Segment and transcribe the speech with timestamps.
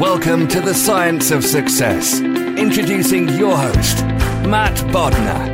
[0.00, 2.20] Welcome to the Science of Success.
[2.22, 3.98] Introducing your host,
[4.48, 5.46] Matt Bodnar.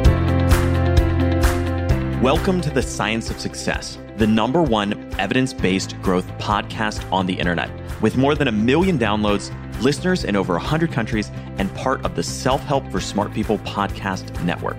[2.23, 7.35] Welcome to the Science of Success, the number one evidence based growth podcast on the
[7.35, 7.69] internet.
[8.01, 9.51] With more than a million downloads,
[9.83, 14.45] listeners in over 100 countries, and part of the Self Help for Smart People podcast
[14.45, 14.77] network.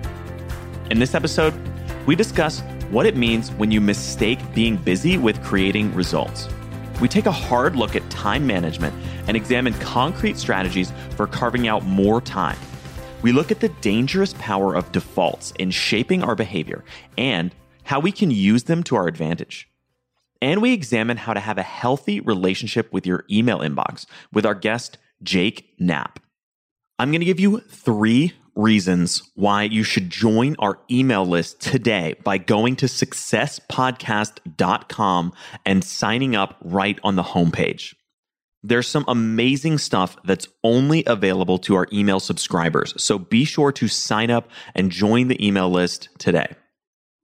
[0.90, 1.52] In this episode,
[2.06, 6.48] we discuss what it means when you mistake being busy with creating results.
[7.00, 8.94] We take a hard look at time management
[9.28, 12.58] and examine concrete strategies for carving out more time.
[13.22, 16.84] We look at the dangerous power of defaults in shaping our behavior
[17.16, 19.68] and how we can use them to our advantage.
[20.42, 24.54] And we examine how to have a healthy relationship with your email inbox with our
[24.54, 26.20] guest, Jake Knapp.
[26.98, 32.16] I'm going to give you three reasons why you should join our email list today
[32.24, 35.32] by going to successpodcast.com
[35.64, 37.94] and signing up right on the homepage.
[38.62, 43.86] There's some amazing stuff that's only available to our email subscribers, so be sure to
[43.86, 46.56] sign up and join the email list today.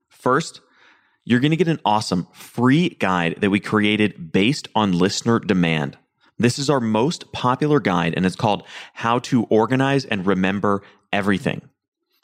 [0.09, 0.61] First,
[1.25, 5.99] you're going to get an awesome free guide that we created based on listener demand.
[6.39, 8.65] This is our most popular guide and it's called
[8.95, 11.63] How to Organize and Remember Everything,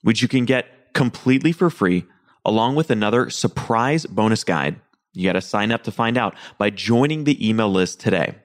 [0.02, 2.04] which you can get completely for free
[2.44, 4.80] along with another surprise bonus guide.
[5.12, 8.36] You got to sign up to find out by joining the email list today.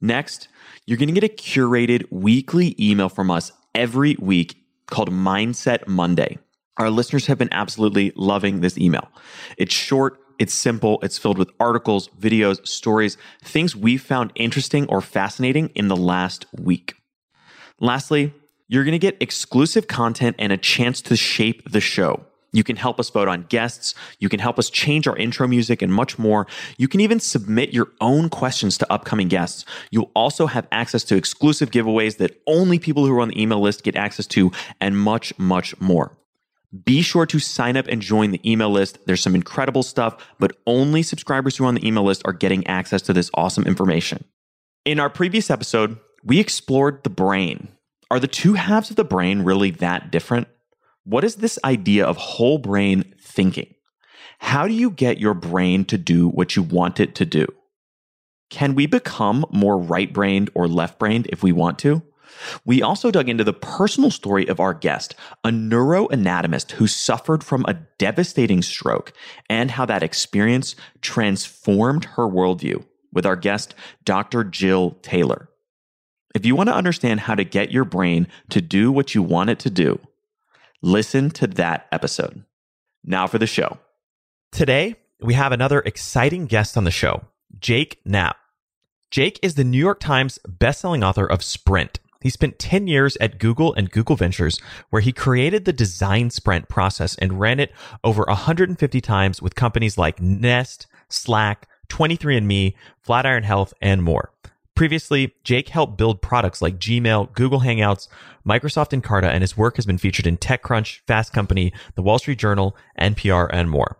[0.00, 0.48] Next,
[0.86, 4.56] you're going to get a curated weekly email from us every week
[4.86, 6.38] called Mindset Monday.
[6.78, 9.08] Our listeners have been absolutely loving this email.
[9.58, 15.00] It's short, it's simple, it's filled with articles, videos, stories, things we've found interesting or
[15.00, 16.94] fascinating in the last week.
[17.80, 18.32] Lastly,
[18.68, 22.24] you're going to get exclusive content and a chance to shape the show.
[22.52, 23.94] You can help us vote on guests.
[24.18, 26.46] You can help us change our intro music and much more.
[26.76, 29.64] You can even submit your own questions to upcoming guests.
[29.90, 33.60] You'll also have access to exclusive giveaways that only people who are on the email
[33.60, 36.16] list get access to, and much, much more.
[36.84, 38.98] Be sure to sign up and join the email list.
[39.06, 42.66] There's some incredible stuff, but only subscribers who are on the email list are getting
[42.66, 44.24] access to this awesome information.
[44.84, 47.68] In our previous episode, we explored the brain.
[48.10, 50.48] Are the two halves of the brain really that different?
[51.04, 53.74] What is this idea of whole brain thinking?
[54.38, 57.46] How do you get your brain to do what you want it to do?
[58.50, 62.02] Can we become more right brained or left brained if we want to?
[62.64, 67.64] We also dug into the personal story of our guest, a neuroanatomist who suffered from
[67.66, 69.12] a devastating stroke,
[69.48, 73.74] and how that experience transformed her worldview with our guest,
[74.04, 74.44] Dr.
[74.44, 75.48] Jill Taylor.
[76.34, 79.50] If you want to understand how to get your brain to do what you want
[79.50, 80.00] it to do,
[80.80, 82.44] listen to that episode.
[83.04, 83.78] Now for the show.
[84.50, 87.24] Today, we have another exciting guest on the show,
[87.58, 88.36] Jake Knapp.
[89.10, 93.38] Jake is the New York Times bestselling author of Sprint he spent 10 years at
[93.38, 94.58] Google and Google Ventures,
[94.90, 97.72] where he created the design sprint process and ran it
[98.04, 104.32] over 150 times with companies like Nest, Slack, 23andMe, Flatiron Health, and more.
[104.74, 108.08] Previously, Jake helped build products like Gmail, Google Hangouts,
[108.46, 112.38] Microsoft Encarta, and his work has been featured in TechCrunch, Fast Company, The Wall Street
[112.38, 113.98] Journal, NPR, and more.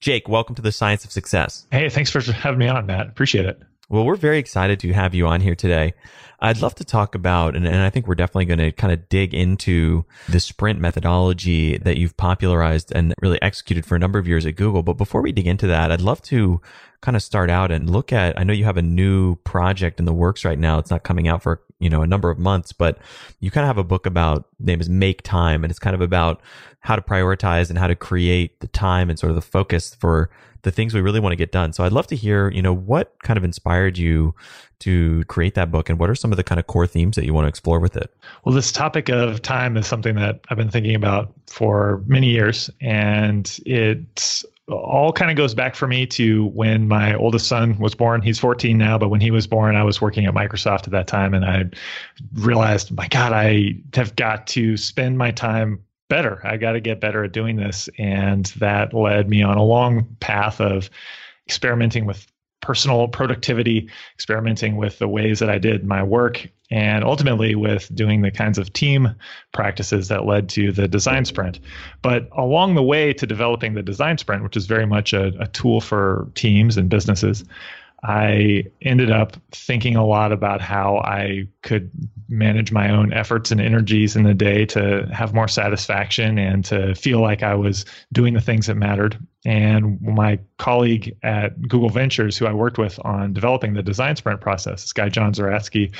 [0.00, 1.66] Jake, welcome to the Science of Success.
[1.70, 3.08] Hey, thanks for having me on, Matt.
[3.08, 3.60] Appreciate it.
[3.90, 5.92] Well, we're very excited to have you on here today.
[6.40, 9.08] I'd love to talk about, and, and I think we're definitely going to kind of
[9.08, 14.26] dig into the sprint methodology that you've popularized and really executed for a number of
[14.26, 14.82] years at Google.
[14.82, 16.62] But before we dig into that, I'd love to
[17.02, 20.06] kind of start out and look at, I know you have a new project in
[20.06, 20.78] the works right now.
[20.78, 22.98] It's not coming out for, you know, a number of months, but
[23.40, 25.62] you kind of have a book about, name is Make Time.
[25.62, 26.40] And it's kind of about
[26.80, 30.30] how to prioritize and how to create the time and sort of the focus for
[30.64, 31.72] the things we really want to get done.
[31.72, 34.34] So I'd love to hear, you know, what kind of inspired you
[34.80, 37.24] to create that book and what are some of the kind of core themes that
[37.24, 38.12] you want to explore with it?
[38.44, 42.68] Well, this topic of time is something that I've been thinking about for many years
[42.80, 47.94] and it all kind of goes back for me to when my oldest son was
[47.94, 48.22] born.
[48.22, 51.06] He's 14 now, but when he was born, I was working at Microsoft at that
[51.06, 51.64] time and I
[52.32, 56.40] realized, my God, I have got to spend my time better.
[56.44, 57.88] I got to get better at doing this.
[57.98, 60.90] And that led me on a long path of
[61.46, 62.26] experimenting with
[62.64, 68.22] personal productivity, experimenting with the ways that I did my work, and ultimately with doing
[68.22, 69.14] the kinds of team
[69.52, 71.60] practices that led to the design sprint.
[72.00, 75.46] But along the way to developing the design sprint, which is very much a, a
[75.48, 77.44] tool for teams and businesses,
[78.04, 81.90] I ended up thinking a lot about how I could
[82.28, 86.94] manage my own efforts and energies in the day to have more satisfaction and to
[86.94, 89.18] feel like I was doing the things that mattered.
[89.44, 94.40] And my colleague at Google Ventures, who I worked with on developing the design sprint
[94.40, 95.94] process, this guy, John Zeratsky,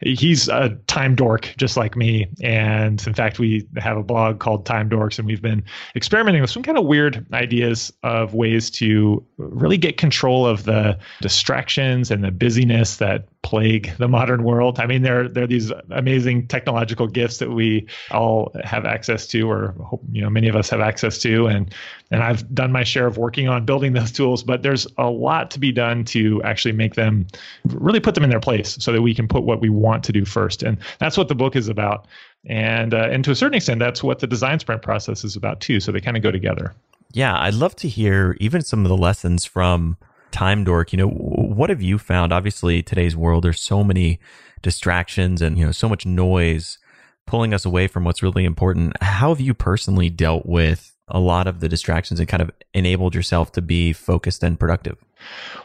[0.00, 2.26] he's a time dork just like me.
[2.42, 5.62] And in fact, we have a blog called Time Dorks, and we've been
[5.94, 10.98] experimenting with some kind of weird ideas of ways to really get control of the
[11.20, 14.80] distractions and the busyness that plague the modern world.
[14.80, 19.48] I mean, there, there are these amazing technological gifts that we all have access to,
[19.48, 19.72] or
[20.10, 21.46] you know, many of us have access to.
[21.46, 21.72] And,
[22.10, 25.52] and I've done my share of working on building those tools, but there's a lot
[25.52, 27.28] to be done to actually make them
[27.66, 30.12] really put them in their place so that we can put what we want to
[30.12, 30.64] do first.
[30.64, 32.08] And that's what the book is about.
[32.46, 35.60] And uh, and to a certain extent, that's what the design sprint process is about
[35.60, 35.78] too.
[35.78, 36.74] So they kind of go together.
[37.12, 39.96] Yeah, I'd love to hear even some of the lessons from
[40.30, 40.92] Time Dork.
[40.92, 42.32] You know, what have you found?
[42.32, 44.20] Obviously, today's world, there's so many
[44.62, 46.78] distractions and you know so much noise
[47.26, 49.00] pulling us away from what's really important.
[49.02, 53.14] How have you personally dealt with a lot of the distractions and kind of enabled
[53.14, 54.96] yourself to be focused and productive?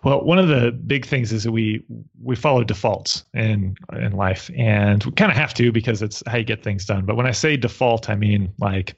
[0.04, 1.84] Well, one of the big things is that we
[2.24, 6.38] we follow defaults in in life, and we kind of have to because it's how
[6.38, 7.06] you get things done.
[7.06, 8.96] But when I say default, I mean like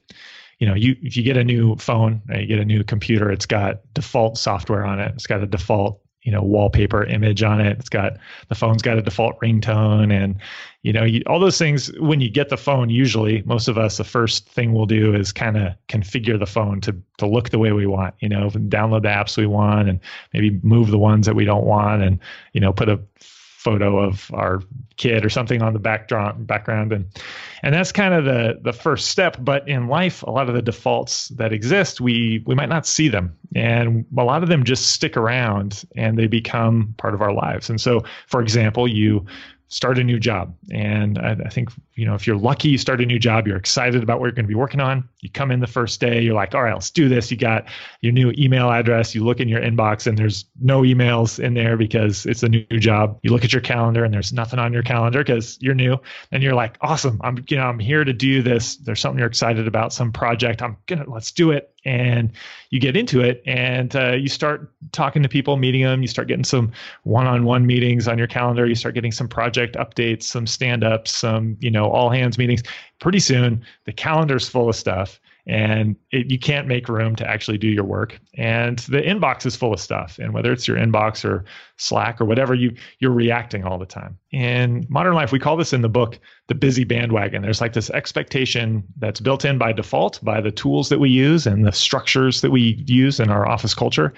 [0.58, 3.30] you know, you if you get a new phone, uh, you get a new computer,
[3.30, 5.12] it's got default software on it.
[5.14, 8.14] It's got a default you know wallpaper image on it it's got
[8.48, 10.36] the phone's got a default ringtone and
[10.82, 13.98] you know you, all those things when you get the phone usually most of us
[13.98, 17.58] the first thing we'll do is kind of configure the phone to to look the
[17.58, 20.00] way we want you know download the apps we want and
[20.32, 22.18] maybe move the ones that we don't want and
[22.54, 22.98] you know put a
[23.64, 24.62] photo of our
[24.96, 26.92] kid or something on the background background.
[26.92, 27.06] And
[27.62, 29.38] and that's kind of the the first step.
[29.40, 33.08] But in life a lot of the defaults that exist we we might not see
[33.08, 33.36] them.
[33.56, 37.70] And a lot of them just stick around and they become part of our lives.
[37.70, 39.24] And so for example you
[39.68, 40.54] start a new job.
[40.70, 43.56] And I, I, think, you know, if you're lucky, you start a new job, you're
[43.56, 45.08] excited about what you're going to be working on.
[45.20, 47.30] You come in the first day, you're like, all right, let's do this.
[47.30, 47.66] You got
[48.00, 49.14] your new email address.
[49.14, 52.64] You look in your inbox and there's no emails in there because it's a new
[52.78, 53.18] job.
[53.22, 55.98] You look at your calendar and there's nothing on your calendar because you're new.
[56.30, 57.20] And you're like, awesome.
[57.24, 58.76] I'm, you know, I'm here to do this.
[58.76, 60.62] There's something you're excited about, some project.
[60.62, 62.32] I'm gonna, let's do it and
[62.70, 66.28] you get into it and uh, you start talking to people meeting them you start
[66.28, 66.72] getting some
[67.02, 71.70] one-on-one meetings on your calendar you start getting some project updates some stand-ups some you
[71.70, 72.62] know all hands meetings.
[73.00, 77.58] Pretty soon the calendar's full of stuff and it, you can't make room to actually
[77.58, 78.18] do your work.
[78.34, 81.44] And the inbox is full of stuff and whether it's your inbox or
[81.76, 84.18] slack or whatever you you're reacting all the time.
[84.30, 87.40] In modern life we call this in the book the busy bandwagon.
[87.40, 91.46] There's like this expectation that's built in by default by the tools that we use
[91.46, 94.12] and the structures that we use in our office culture.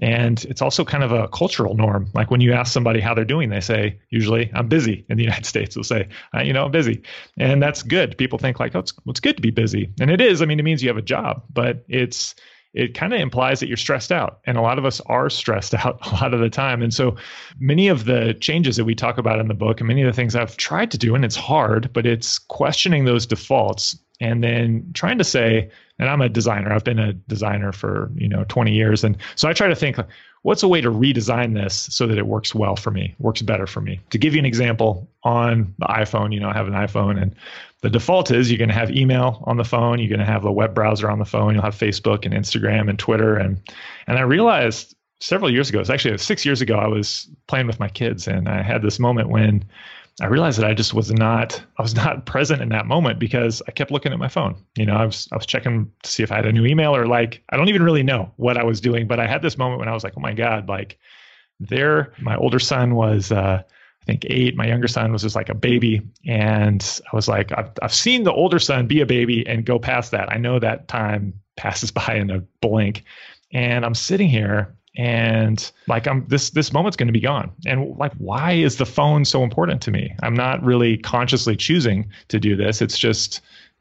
[0.00, 2.08] And it's also kind of a cultural norm.
[2.14, 5.24] Like when you ask somebody how they're doing they say usually i'm busy in the
[5.30, 5.74] united states.
[5.74, 7.02] They'll say uh, you know i'm busy.
[7.36, 8.16] And that's good.
[8.16, 9.92] People think like oh it's, it's good to be busy.
[10.00, 10.40] And it is.
[10.40, 12.36] I mean it means you have a job but it's
[12.74, 14.40] it kind of implies that you're stressed out.
[14.44, 16.82] And a lot of us are stressed out a lot of the time.
[16.82, 17.16] And so
[17.58, 20.16] many of the changes that we talk about in the book and many of the
[20.16, 24.88] things I've tried to do, and it's hard, but it's questioning those defaults and then
[24.94, 28.72] trying to say, and I'm a designer, I've been a designer for, you know, 20
[28.72, 29.04] years.
[29.04, 29.98] And so I try to think,
[30.42, 33.66] what's a way to redesign this so that it works well for me, works better
[33.66, 34.00] for me?
[34.10, 37.34] To give you an example, on the iPhone, you know, I have an iPhone and
[37.80, 40.44] the default is you're going to have email on the phone, you're going to have
[40.44, 43.60] a web browser on the phone, you'll have Facebook and Instagram and Twitter and
[44.06, 47.78] and I realized several years ago, it's actually 6 years ago I was playing with
[47.78, 49.64] my kids and I had this moment when
[50.20, 53.62] I realized that I just was not I was not present in that moment because
[53.66, 54.56] I kept looking at my phone.
[54.76, 56.94] You know, I was I was checking to see if I had a new email
[56.94, 59.56] or like I don't even really know what I was doing, but I had this
[59.58, 60.98] moment when I was like, "Oh my god, like
[61.60, 63.62] there my older son was uh
[64.02, 64.56] I think eight.
[64.56, 66.02] My younger son was just like a baby.
[66.26, 69.78] And I was like, I've, I've seen the older son be a baby and go
[69.78, 70.32] past that.
[70.32, 73.04] I know that time passes by in a blink.
[73.52, 77.50] And I'm sitting here and like i'm this this moment's going to be gone.
[77.66, 80.14] And like why is the phone so important to me?
[80.22, 82.82] I'm not really consciously choosing to do this.
[82.82, 83.40] It's just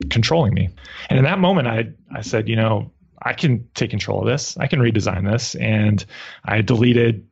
[0.09, 0.69] controlling me.
[1.09, 2.91] And in that moment i i said you know
[3.23, 4.57] i can take control of this.
[4.57, 5.55] I can redesign this.
[5.55, 6.05] And
[6.45, 7.25] i deleted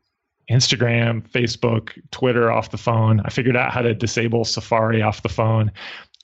[0.49, 3.21] Instagram, Facebook, Twitter off the phone.
[3.23, 5.71] I figured out how to disable Safari off the phone.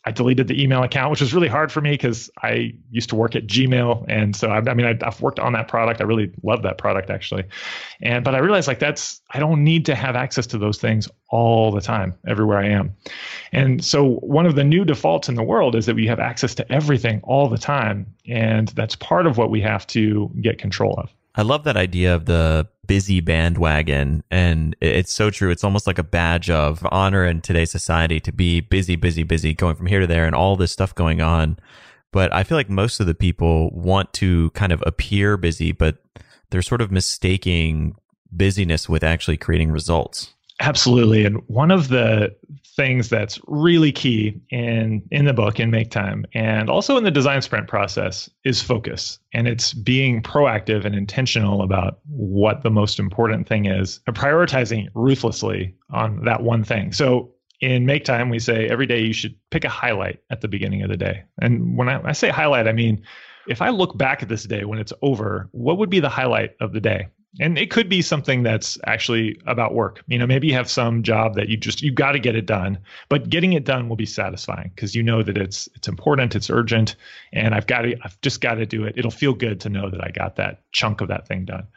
[0.08, 3.16] I deleted the email account, which was really hard for me because I used to
[3.16, 6.00] work at Gmail, and so I, I mean I, have worked on that product.
[6.00, 7.44] I really love that product actually,
[8.02, 11.10] and but I realized like that's I don't need to have access to those things
[11.30, 12.96] all the time everywhere I am,
[13.52, 16.54] and so one of the new defaults in the world is that we have access
[16.56, 20.94] to everything all the time, and that's part of what we have to get control
[20.98, 21.10] of.
[21.38, 24.24] I love that idea of the busy bandwagon.
[24.30, 25.50] And it's so true.
[25.50, 29.54] It's almost like a badge of honor in today's society to be busy, busy, busy,
[29.54, 31.58] going from here to there and all this stuff going on.
[32.12, 35.98] But I feel like most of the people want to kind of appear busy, but
[36.50, 37.96] they're sort of mistaking
[38.32, 40.35] busyness with actually creating results.
[40.62, 41.26] Absolutely.
[41.26, 42.34] And one of the
[42.76, 47.12] things that's really key in in the book in Make Time and also in the
[47.12, 49.20] design sprint process is focus.
[49.34, 54.88] And it's being proactive and intentional about what the most important thing is and prioritizing
[54.94, 56.94] ruthlessly on that one thing.
[56.94, 60.48] So in Make Time, we say every day you should pick a highlight at the
[60.48, 61.24] beginning of the day.
[61.42, 63.04] And when I, I say highlight, I mean
[63.48, 66.56] if I look back at this day when it's over, what would be the highlight
[66.60, 67.08] of the day?
[67.40, 70.04] And it could be something that's actually about work.
[70.08, 72.46] You know maybe you have some job that you just you got to get it
[72.46, 72.78] done
[73.10, 76.50] but getting it done will be satisfying because you know that it's it's important it's
[76.50, 76.96] urgent
[77.34, 78.98] and i've got to i've just got to do it.
[78.98, 81.68] It'll feel good to know that i got that chunk of that thing done.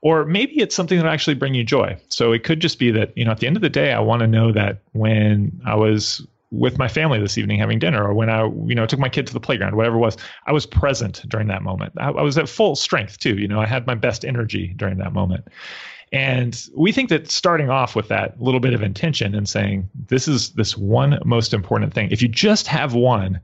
[0.00, 1.96] Or maybe it's something that actually bring you joy.
[2.08, 4.00] So it could just be that you know at the end of the day i
[4.00, 8.12] want to know that when i was with my family this evening having dinner or
[8.12, 10.66] when I, you know, took my kid to the playground, whatever it was, I was
[10.66, 11.94] present during that moment.
[11.96, 13.38] I, I was at full strength too.
[13.38, 15.48] You know, I had my best energy during that moment.
[16.12, 20.28] And we think that starting off with that little bit of intention and saying, this
[20.28, 22.10] is this one most important thing.
[22.10, 23.40] If you just have one,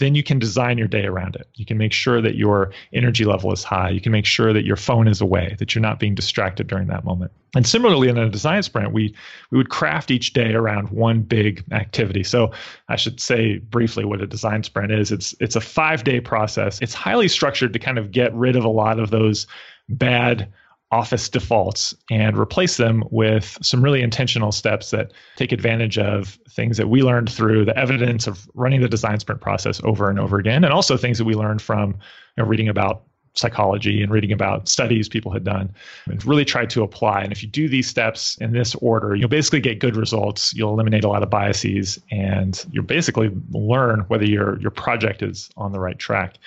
[0.00, 1.46] then you can design your day around it.
[1.54, 3.90] You can make sure that your energy level is high.
[3.90, 6.88] You can make sure that your phone is away, that you're not being distracted during
[6.88, 7.30] that moment.
[7.54, 9.14] And similarly, in a design sprint, we
[9.50, 12.24] we would craft each day around one big activity.
[12.24, 12.50] So
[12.88, 15.12] I should say briefly what a design sprint is.
[15.12, 16.80] It's it's a five day process.
[16.80, 19.46] It's highly structured to kind of get rid of a lot of those
[19.88, 20.50] bad
[20.92, 26.76] office defaults and replace them with some really intentional steps that take advantage of things
[26.76, 30.38] that we learned through the evidence of running the design sprint process over and over
[30.38, 33.04] again and also things that we learned from you know, reading about
[33.34, 35.72] psychology and reading about studies people had done
[36.06, 37.22] and really tried to apply.
[37.22, 40.52] And if you do these steps in this order, you'll basically get good results.
[40.54, 45.50] You'll eliminate a lot of biases and you'll basically learn whether your your project is
[45.56, 46.38] on the right track.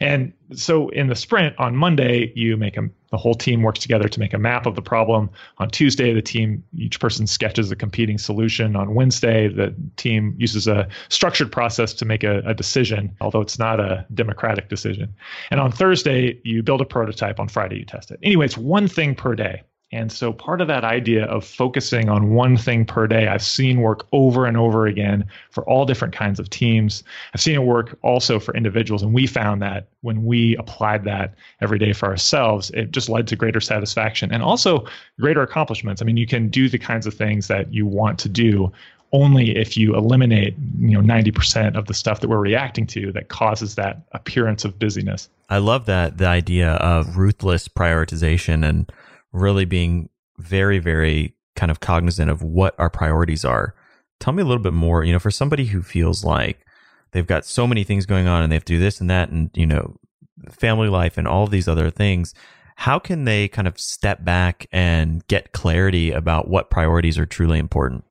[0.00, 4.08] And so in the sprint on Monday, you make a the whole team works together
[4.08, 5.28] to make a map of the problem.
[5.58, 8.74] On Tuesday, the team, each person sketches a competing solution.
[8.74, 13.58] On Wednesday, the team uses a structured process to make a, a decision, although it's
[13.58, 15.14] not a democratic decision.
[15.50, 17.38] And on Thursday, you build a prototype.
[17.38, 18.18] On Friday, you test it.
[18.22, 19.62] Anyway, it's one thing per day.
[19.92, 23.80] And so part of that idea of focusing on one thing per day, I've seen
[23.80, 27.04] work over and over again for all different kinds of teams.
[27.34, 29.02] I've seen it work also for individuals.
[29.02, 33.26] And we found that when we applied that every day for ourselves, it just led
[33.28, 34.86] to greater satisfaction and also
[35.20, 36.00] greater accomplishments.
[36.00, 38.72] I mean, you can do the kinds of things that you want to do
[39.14, 43.28] only if you eliminate you know 90% of the stuff that we're reacting to that
[43.28, 48.90] causes that appearance of busyness i love that the idea of ruthless prioritization and
[49.32, 50.08] really being
[50.38, 53.74] very, very kind of cognizant of what our priorities are.
[54.20, 56.64] Tell me a little bit more, you know, for somebody who feels like
[57.12, 59.30] they've got so many things going on and they have to do this and that
[59.30, 59.96] and, you know,
[60.50, 62.34] family life and all these other things.
[62.76, 67.58] how can they kind of step back and get clarity about what priorities are truly
[67.58, 68.04] important?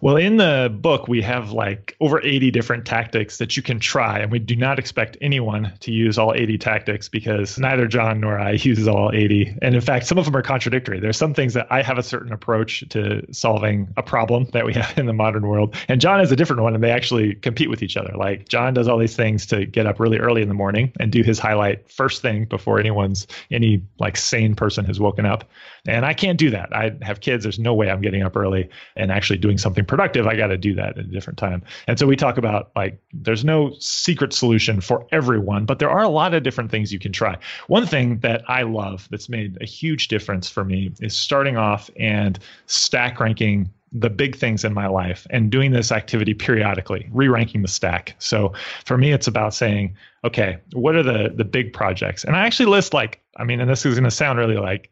[0.00, 4.18] Well, in the book, we have like over 80 different tactics that you can try,
[4.18, 8.38] and we do not expect anyone to use all 80 tactics because neither John nor
[8.38, 9.56] I uses all 80.
[9.62, 11.00] And in fact, some of them are contradictory.
[11.00, 14.72] There's some things that I have a certain approach to solving a problem that we
[14.74, 17.70] have in the modern world, and John has a different one, and they actually compete
[17.70, 18.12] with each other.
[18.16, 21.10] Like John does all these things to get up really early in the morning and
[21.10, 25.44] do his highlight first thing before anyone's any like sane person has woken up.
[25.86, 26.74] And I can't do that.
[26.74, 27.44] I have kids.
[27.44, 30.26] There's no way I'm getting up early and actually doing something productive.
[30.26, 31.62] I got to do that at a different time.
[31.86, 36.02] And so we talk about like there's no secret solution for everyone, but there are
[36.02, 37.36] a lot of different things you can try.
[37.68, 41.90] One thing that I love that's made a huge difference for me is starting off
[41.98, 47.62] and stack ranking the big things in my life and doing this activity periodically, re-ranking
[47.62, 48.14] the stack.
[48.18, 48.52] So
[48.84, 52.24] for me, it's about saying, okay, what are the the big projects?
[52.24, 54.90] And I actually list like, I mean, and this is going to sound really like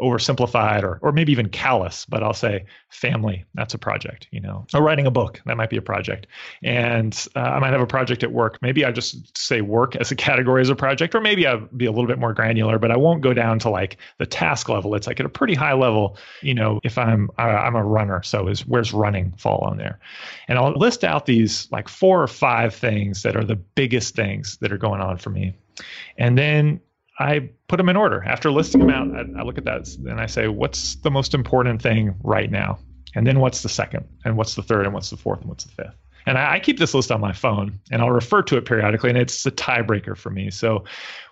[0.00, 4.66] oversimplified or or maybe even callous but i'll say family that's a project you know
[4.74, 6.26] or writing a book that might be a project.
[6.62, 8.58] And uh, i might have a project at work.
[8.62, 11.86] Maybe i just say work as a category as a project or maybe i'll be
[11.86, 14.94] a little bit more granular but i won't go down to like the task level.
[14.94, 18.22] It's like at a pretty high level you know if i'm uh, i'm a runner
[18.22, 19.98] so is where's running fall on there?
[20.48, 24.58] And i'll list out these like four or five things that are the biggest things
[24.58, 25.54] that are going on for me.
[26.18, 26.80] And then
[27.18, 28.22] I put them in order.
[28.24, 31.34] After listing them out, I, I, look at that and I say, what's the most
[31.34, 32.78] important thing right now?
[33.14, 34.06] And then what's the second?
[34.24, 34.84] And what's the third?
[34.84, 35.40] And what's the fourth?
[35.40, 35.96] And what's the fifth?
[36.26, 39.08] And I, I keep this list on my phone and I'll refer to it periodically.
[39.10, 40.50] And it's a tiebreaker for me.
[40.50, 40.84] So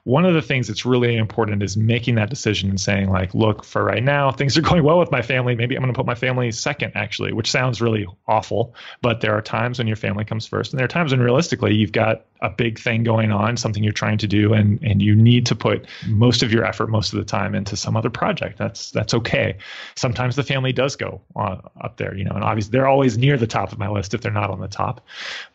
[0.04, 3.64] one of the things that's really important is making that decision and saying like look
[3.64, 5.54] for right now things are going well with my family.
[5.54, 9.32] Maybe i'm going to put my family second actually which sounds really awful but there
[9.32, 12.26] are times when your family comes first and there are times when realistically you've got
[12.44, 15.56] a big thing going on something you're trying to do and and you need to
[15.56, 18.58] put most of your effort most of the time into some other project.
[18.58, 19.56] That's that's okay.
[19.96, 23.38] Sometimes the family does go uh, up there you know and obviously they're always near
[23.38, 25.06] the top of my list if they're not on the top.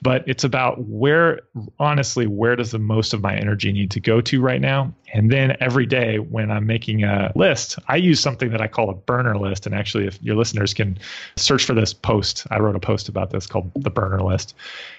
[0.01, 1.41] But it's about where
[1.77, 4.93] honestly where does the most of my energy need to go to right now.
[5.13, 8.89] And then every day when I'm making a list, I use something that I call
[8.89, 9.65] a burner list.
[9.65, 10.97] And actually, if your listeners can
[11.35, 14.55] search for this post, I wrote a post about this called the burner list.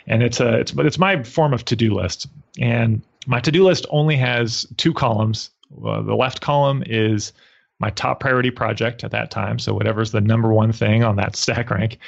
[0.06, 2.26] And it's a it's but it's my form of to-do list.
[2.58, 5.50] And my to-do list only has two columns.
[5.84, 7.32] Uh, the left column is
[7.80, 9.58] my top priority project at that time.
[9.58, 11.98] So whatever's the number one thing on that stack rank.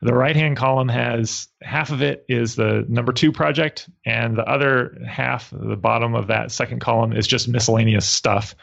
[0.00, 4.48] The right hand column has half of it is the number two project, and the
[4.48, 8.54] other half, the bottom of that second column, is just miscellaneous stuff.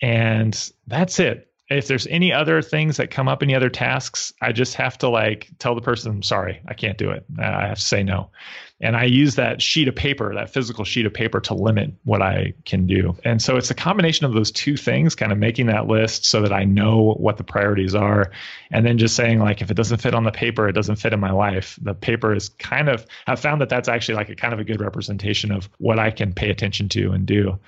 [0.00, 1.48] And that's it.
[1.68, 5.08] If there's any other things that come up, any other tasks, I just have to
[5.08, 7.24] like tell the person, sorry, I can't do it.
[7.38, 8.30] I have to say no.
[8.80, 12.22] And I use that sheet of paper, that physical sheet of paper to limit what
[12.22, 13.14] I can do.
[13.24, 16.40] And so it's a combination of those two things, kind of making that list so
[16.42, 18.30] that I know what the priorities are.
[18.70, 21.12] And then just saying, like, if it doesn't fit on the paper, it doesn't fit
[21.12, 21.78] in my life.
[21.82, 24.64] The paper is kind of, I've found that that's actually like a kind of a
[24.64, 27.58] good representation of what I can pay attention to and do.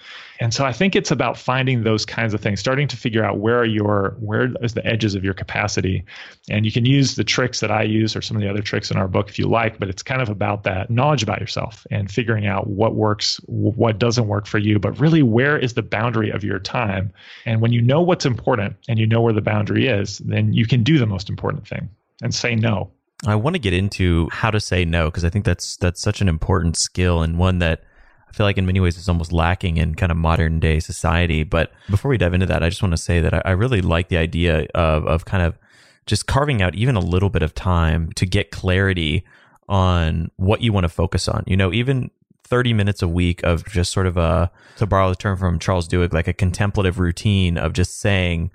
[0.40, 3.38] And so I think it's about finding those kinds of things, starting to figure out
[3.38, 6.05] where are your, where is the edges of your capacity.
[6.51, 8.90] And you can use the tricks that I use or some of the other tricks
[8.90, 11.85] in our book if you like, but it's kind of about that knowledge about yourself
[11.91, 15.83] and figuring out what works, what doesn't work for you, but really where is the
[15.83, 17.12] boundary of your time.
[17.45, 20.65] And when you know what's important and you know where the boundary is, then you
[20.65, 21.88] can do the most important thing
[22.23, 22.88] and say no.
[23.27, 26.21] I want to get into how to say no because I think that's that's such
[26.21, 27.83] an important skill and one that
[28.29, 31.43] I feel like in many ways is almost lacking in kind of modern day society.
[31.43, 33.81] But before we dive into that, I just want to say that I, I really
[33.81, 35.59] like the idea of of kind of
[36.07, 39.25] just carving out even a little bit of time to get clarity
[39.73, 41.43] on what you want to focus on.
[41.47, 42.11] You know, even
[42.45, 45.89] 30 minutes a week of just sort of a, to borrow the term from Charles
[45.89, 48.51] Duhigg, like a contemplative routine of just saying,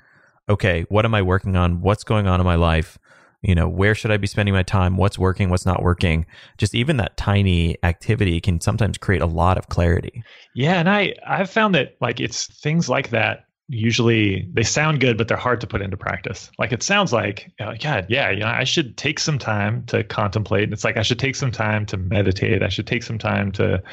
[0.48, 1.82] okay, what am I working on?
[1.82, 3.00] What's going on in my life?
[3.42, 4.96] You know, where should I be spending my time?
[4.96, 5.50] What's working?
[5.50, 6.28] What's not working?
[6.60, 10.24] Just even that tiny activity can sometimes create a lot of clarity.
[10.54, 10.80] Yeah.
[10.80, 15.28] And I, I've found that like it's things like that usually they sound good, but
[15.28, 16.50] they're hard to put into practice.
[16.58, 19.84] Like it sounds like, you know, God, yeah, you know, I should take some time
[19.88, 20.64] to contemplate.
[20.64, 22.64] And It's like I should take some time to meditate.
[22.64, 23.84] I should take some time to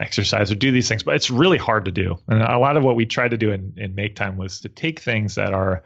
[0.00, 2.18] exercise or do these things, but it's really hard to do.
[2.28, 4.68] And a lot of what we tried to do in, in Make Time was to
[4.68, 5.82] take things that are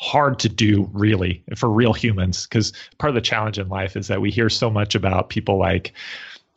[0.00, 4.08] hard to do really for real humans because part of the challenge in life is
[4.08, 5.92] that we hear so much about people like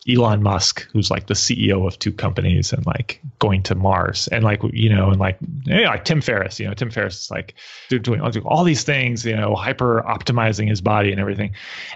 [0.10, 4.44] Elon Musk, who's like the CEO of two companies and like going to Mars and
[4.44, 7.32] like, you know, and like, you know, like Tim Ferriss, you know, Tim Ferriss is
[7.32, 7.56] like
[7.90, 11.54] doing all these things, you know, hyper optimizing his body and everything.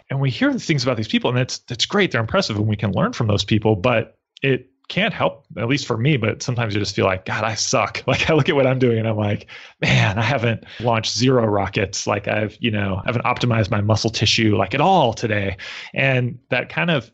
[0.09, 2.11] And we hear things about these people and that's, that's great.
[2.11, 5.85] They're impressive and we can learn from those people, but it can't help, at least
[5.85, 8.03] for me, but sometimes you just feel like, God, I suck.
[8.07, 9.47] Like I look at what I'm doing and I'm like,
[9.81, 12.07] man, I haven't launched zero rockets.
[12.07, 15.57] Like I've, you know, I haven't optimized my muscle tissue like at all today.
[15.93, 17.11] And that kind of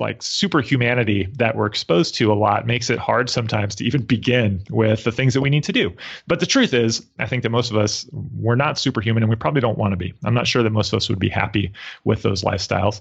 [0.00, 4.62] like superhumanity that we're exposed to a lot makes it hard sometimes to even begin
[4.70, 5.92] with the things that we need to do.
[6.26, 9.36] But the truth is, I think that most of us we're not superhuman and we
[9.36, 10.14] probably don't want to be.
[10.24, 11.72] I'm not sure that most of us would be happy
[12.04, 13.00] with those lifestyles.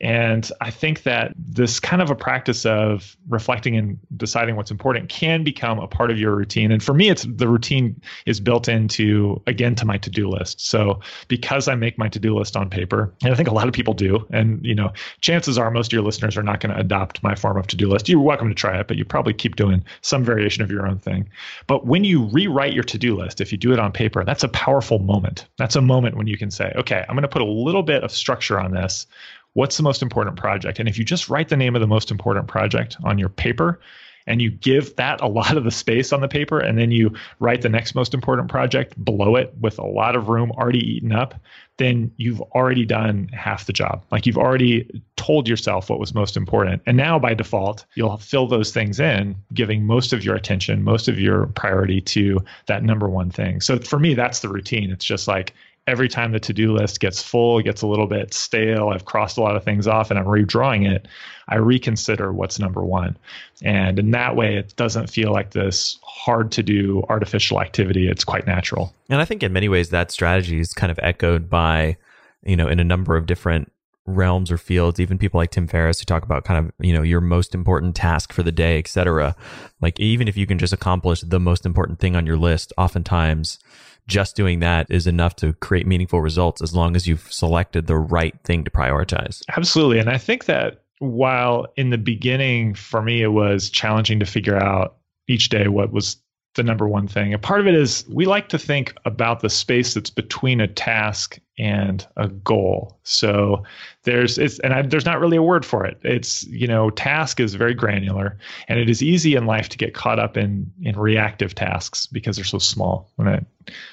[0.00, 5.08] And I think that this kind of a practice of reflecting and deciding what's important
[5.08, 6.72] can become a part of your routine.
[6.72, 10.60] And for me, it's the routine is built into, again, to my to do list.
[10.60, 13.68] So because I make my to do list on paper, and I think a lot
[13.68, 16.74] of people do, and, you know, chances are most of your listeners are not going
[16.74, 18.08] to adopt my form of to do list.
[18.08, 20.98] You're welcome to try it, but you probably keep doing some variation of your own
[20.98, 21.30] thing.
[21.66, 24.44] But when you rewrite your to do list, if you do it on paper, that's
[24.44, 25.46] a powerful moment.
[25.56, 28.02] That's a moment when you can say, okay, I'm going to put a little bit
[28.02, 29.06] of structure on this
[29.54, 30.78] what's the most important project?
[30.78, 33.80] And if you just write the name of the most important project on your paper
[34.26, 37.14] and you give that a lot of the space on the paper and then you
[37.40, 41.12] write the next most important project below it with a lot of room already eaten
[41.12, 41.34] up,
[41.76, 44.02] then you've already done half the job.
[44.10, 46.82] Like you've already told yourself what was most important.
[46.86, 51.08] And now by default, you'll fill those things in, giving most of your attention, most
[51.08, 53.60] of your priority to that number one thing.
[53.60, 54.90] So for me, that's the routine.
[54.90, 55.52] It's just like
[55.86, 59.42] every time the to-do list gets full, gets a little bit stale, I've crossed a
[59.42, 61.06] lot of things off and I'm redrawing it,
[61.48, 63.16] I reconsider what's number one.
[63.62, 68.08] And in that way it doesn't feel like this hard to do artificial activity.
[68.08, 68.94] It's quite natural.
[69.10, 71.98] And I think in many ways that strategy is kind of echoed by,
[72.44, 73.70] you know, in a number of different
[74.06, 77.02] realms or fields, even people like Tim Ferriss who talk about kind of, you know,
[77.02, 79.34] your most important task for the day, etc.
[79.80, 83.58] Like even if you can just accomplish the most important thing on your list, oftentimes
[84.06, 87.96] just doing that is enough to create meaningful results as long as you've selected the
[87.96, 89.42] right thing to prioritize.
[89.56, 89.98] Absolutely.
[89.98, 94.56] And I think that while in the beginning for me it was challenging to figure
[94.56, 94.96] out
[95.28, 96.16] each day what was
[96.54, 97.34] the number one thing.
[97.34, 100.68] A part of it is we like to think about the space that's between a
[100.68, 102.98] task and a goal.
[103.04, 103.62] So
[104.02, 105.98] there's it's and I, there's not really a word for it.
[106.02, 108.36] It's you know task is very granular,
[108.68, 112.36] and it is easy in life to get caught up in in reactive tasks because
[112.36, 113.10] they're so small.
[113.16, 113.40] When I,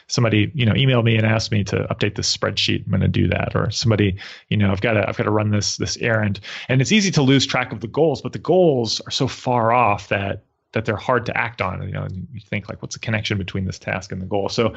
[0.08, 3.08] somebody you know emailed me and asked me to update this spreadsheet, I'm going to
[3.08, 3.56] do that.
[3.56, 4.18] Or somebody
[4.50, 7.12] you know I've got to I've got to run this this errand, and it's easy
[7.12, 10.86] to lose track of the goals, but the goals are so far off that that
[10.86, 11.82] they're hard to act on.
[11.86, 14.50] You know, you think like, what's the connection between this task and the goal?
[14.50, 14.74] So,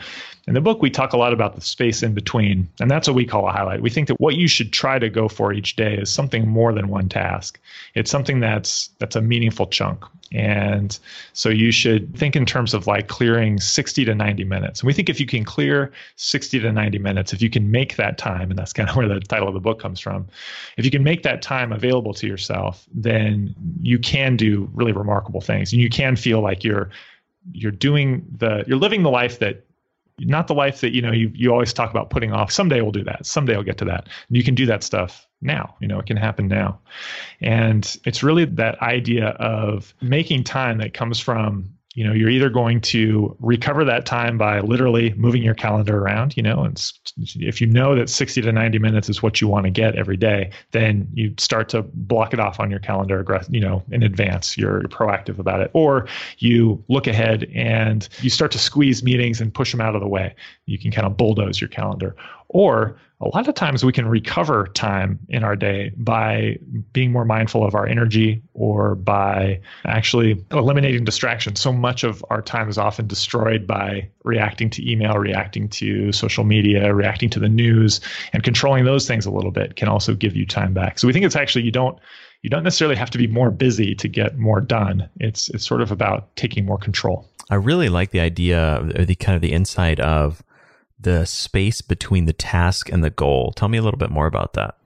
[0.46, 3.14] in the book, we talk a lot about the space in between, and that's what
[3.14, 3.83] we call a highlight.
[3.83, 6.72] We think that what you should try to go for each day is something more
[6.72, 7.61] than one task.
[7.94, 10.04] It's something that's that's a meaningful chunk.
[10.35, 10.99] And
[11.33, 14.81] so you should think in terms of like clearing 60 to 90 minutes.
[14.81, 17.94] And we think if you can clear 60 to 90 minutes, if you can make
[17.97, 20.27] that time, and that's kind of where the title of the book comes from,
[20.77, 25.40] if you can make that time available to yourself, then you can do really remarkable
[25.40, 25.73] things.
[25.73, 26.90] And you can feel like you're
[27.53, 29.64] you're doing the you're living the life that
[30.18, 32.53] not the life that you know you you always talk about putting off.
[32.53, 33.27] Someday we'll do that.
[33.27, 34.09] Someday i'll get to that.
[34.29, 35.74] And you can do that stuff now.
[35.81, 36.79] You know it can happen now.
[37.40, 42.50] And it's really that idea of making time that comes from you know you're either
[42.50, 46.92] going to recover that time by literally moving your calendar around you know and
[47.37, 50.16] if you know that 60 to 90 minutes is what you want to get every
[50.16, 54.57] day then you start to block it off on your calendar you know in advance
[54.57, 55.70] you're, you're proactive about it.
[55.72, 56.07] Or
[56.38, 60.09] you look ahead and you start to squeeze meetings and push them out of the
[60.09, 60.35] way.
[60.66, 62.16] You can kind of bulldoze your calendar
[62.54, 66.56] or a lot of times we can recover time in our day by
[66.92, 71.58] being more mindful of our energy or by actually eliminating distractions.
[71.58, 76.44] So much of our time is often destroyed by reacting to email, reacting to social
[76.44, 78.00] media, reacting to the news,
[78.32, 81.00] and controlling those things a little bit can also give you time back.
[81.00, 81.98] So we think it's actually you don't
[82.42, 85.08] you don't necessarily have to be more busy to get more done.
[85.18, 87.28] It's it's sort of about taking more control.
[87.50, 90.42] I really like the idea, of the kind of the insight of
[91.04, 93.52] the space between the task and the goal.
[93.52, 94.76] Tell me a little bit more about that.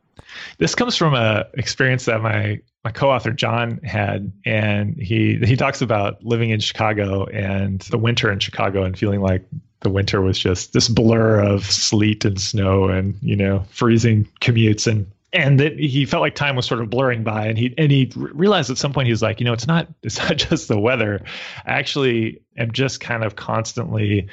[0.58, 5.80] This comes from a experience that my my co-author John had, and he he talks
[5.80, 9.42] about living in Chicago and the winter in Chicago and feeling like
[9.80, 14.86] the winter was just this blur of sleet and snow and you know freezing commutes
[14.86, 17.92] and and that he felt like time was sort of blurring by and he and
[17.92, 20.68] he realized at some point he was like you know it's not it's not just
[20.68, 21.22] the weather
[21.66, 24.26] i actually am just kind of constantly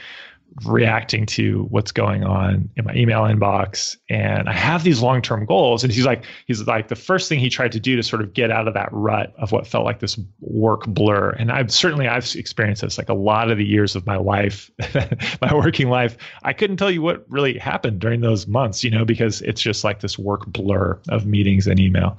[0.64, 3.98] reacting to what's going on in my email inbox.
[4.10, 5.84] And i have these long-term goals.
[5.84, 8.34] And he's like he's like the first thing he tried to do to sort of
[8.34, 11.32] get out of that rut of what felt like this work blur.
[11.32, 14.72] And i've certainly i've experienced this like a lot of the years of my life
[15.42, 16.16] my working life.
[16.44, 19.84] I couldn't tell you what really happened during those months you know because it's just
[19.84, 22.18] like this work blur of meetings and email.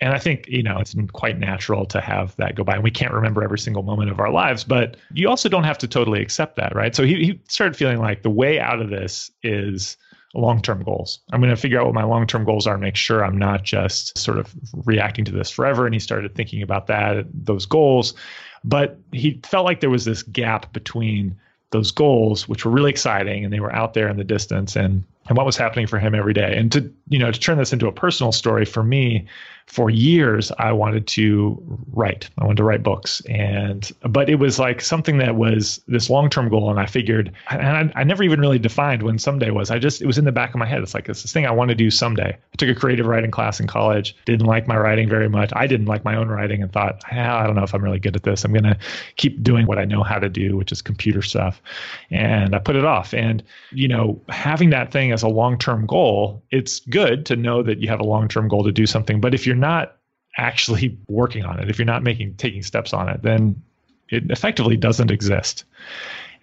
[0.00, 2.74] And i think you know it's quite natural to have that go by.
[2.74, 5.78] And we can't remember every single moment of our lives but you also don't have
[5.78, 6.94] to totally accept that right?
[6.96, 9.96] So he, he started feeling like the way out of this is
[10.34, 11.20] long term goals.
[11.32, 13.64] I'm going to figure out what my long term goals are make sure I'm not
[13.64, 15.86] just sort of reacting to this forever.
[15.86, 18.14] And he started thinking about that, those goals.
[18.64, 21.36] But he felt like there was this gap between
[21.70, 25.04] those goals, which were really exciting and they were out there in the distance and,
[25.28, 26.56] and what was happening for him every day.
[26.56, 29.26] And to, you know, to turn this into a personal story for me,
[29.66, 31.60] for years I wanted to
[31.92, 32.30] write.
[32.38, 36.30] I wanted to write books, and but it was like something that was this long
[36.30, 39.70] term goal, and I figured, and I, I, never even really defined when someday was.
[39.72, 40.82] I just it was in the back of my head.
[40.82, 42.28] It's like it's this thing I want to do someday.
[42.30, 44.16] I took a creative writing class in college.
[44.24, 45.50] Didn't like my writing very much.
[45.56, 47.98] I didn't like my own writing, and thought, ah, I don't know if I'm really
[47.98, 48.44] good at this.
[48.44, 48.78] I'm gonna
[49.16, 51.60] keep doing what I know how to do, which is computer stuff,
[52.10, 53.12] and I put it off.
[53.12, 57.62] And you know, having that thing as a long term goal, it's good to know
[57.62, 59.18] that you have a long term goal to do something.
[59.18, 59.96] But if you're not
[60.36, 63.60] actually working on it, if you're not making taking steps on it, then
[64.10, 65.64] it effectively doesn't exist.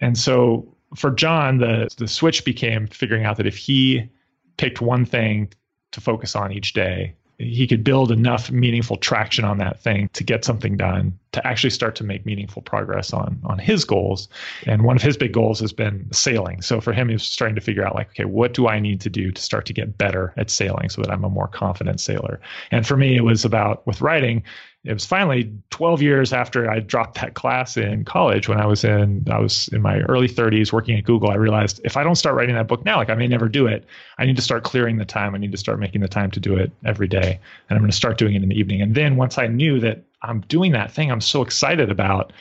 [0.00, 4.08] And so for John, the the switch became figuring out that if he
[4.56, 5.52] picked one thing
[5.92, 10.22] to focus on each day he could build enough meaningful traction on that thing to
[10.22, 14.28] get something done to actually start to make meaningful progress on on his goals.
[14.66, 16.62] And one of his big goals has been sailing.
[16.62, 19.00] So for him he was starting to figure out like okay what do i need
[19.00, 22.00] to do to start to get better at sailing so that i'm a more confident
[22.00, 22.40] sailor?
[22.70, 24.42] And for me it was about with writing
[24.84, 28.84] it was finally 12 years after I dropped that class in college when I was
[28.84, 32.16] in I was in my early 30s working at Google I realized if I don't
[32.16, 33.84] start writing that book now like I may never do it.
[34.18, 35.34] I need to start clearing the time.
[35.34, 37.40] I need to start making the time to do it every day.
[37.68, 38.82] And I'm going to start doing it in the evening.
[38.82, 42.32] And then once I knew that I'm doing that thing I'm so excited about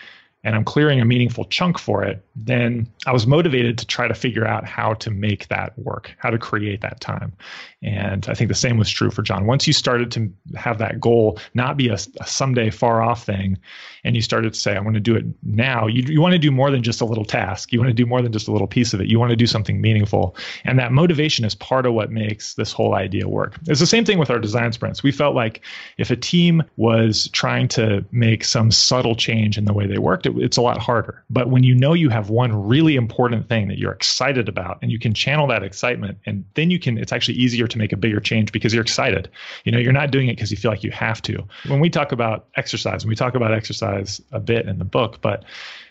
[0.43, 4.13] and I'm clearing a meaningful chunk for it, then I was motivated to try to
[4.13, 7.33] figure out how to make that work, how to create that time.
[7.81, 9.45] And I think the same was true for John.
[9.45, 13.57] Once you started to have that goal not be a, a someday far off thing,
[14.05, 16.39] and you started to say, I want to do it now, you, you want to
[16.39, 17.71] do more than just a little task.
[17.71, 19.07] You want to do more than just a little piece of it.
[19.07, 20.35] You want to do something meaningful.
[20.65, 23.57] And that motivation is part of what makes this whole idea work.
[23.67, 25.03] It's the same thing with our design sprints.
[25.03, 25.61] We felt like
[25.97, 30.25] if a team was trying to make some subtle change in the way they worked,
[30.25, 31.23] it, it's a lot harder.
[31.29, 34.91] But when you know you have one really important thing that you're excited about and
[34.91, 37.97] you can channel that excitement, and then you can, it's actually easier to make a
[37.97, 39.29] bigger change because you're excited.
[39.63, 41.43] You know, you're not doing it because you feel like you have to.
[41.67, 45.19] When we talk about exercise, and we talk about exercise a bit in the book,
[45.21, 45.43] but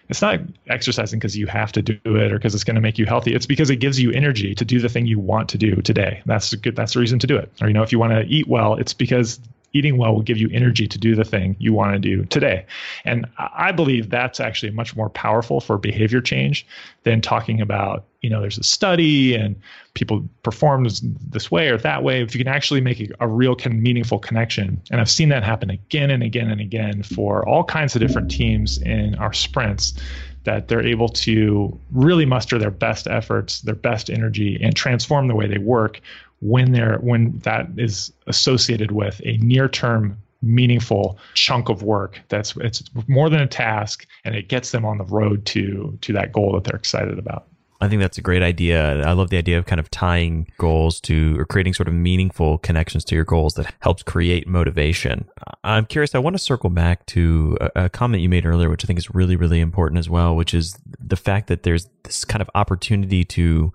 [0.09, 2.99] it's not exercising because you have to do it or because it's going to make
[2.99, 3.35] you healthy.
[3.35, 6.23] It's because it gives you energy to do the thing you want to do today.
[6.27, 6.77] That's good.
[6.77, 7.51] That's the reason to do it.
[7.61, 9.41] Or you know, if you want to eat well, it's because
[9.73, 12.65] eating well will give you energy to do the thing you want to do today.
[13.05, 16.67] And I believe that's actually much more powerful for behavior change
[17.05, 19.57] than talking about, you know, there's a study and
[19.95, 22.23] people perform this way or that way.
[22.23, 25.43] If you can actually make a, a real con- meaningful connection, and I've seen that
[25.43, 29.95] happen again and again and again for all kinds of different teams in our sprints
[30.45, 35.35] that they're able to really muster their best efforts, their best energy, and transform the
[35.35, 36.01] way they work
[36.43, 42.57] when they're when that is associated with a near term meaningful chunk of work that's
[42.57, 46.33] it's more than a task and it gets them on the road to to that
[46.33, 47.47] goal that they're excited about
[47.81, 49.05] I think that's a great idea.
[49.05, 52.59] I love the idea of kind of tying goals to or creating sort of meaningful
[52.59, 55.29] connections to your goals that helps create motivation.
[55.65, 58.87] I'm curious, I want to circle back to a, comment you made earlier, which I
[58.87, 62.41] think is really, really important as well, which is the fact that there's this kind
[62.41, 63.73] of opportunity to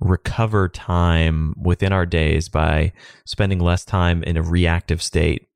[0.00, 2.92] recover time within our days by
[3.24, 5.46] spending less time in a reactive state?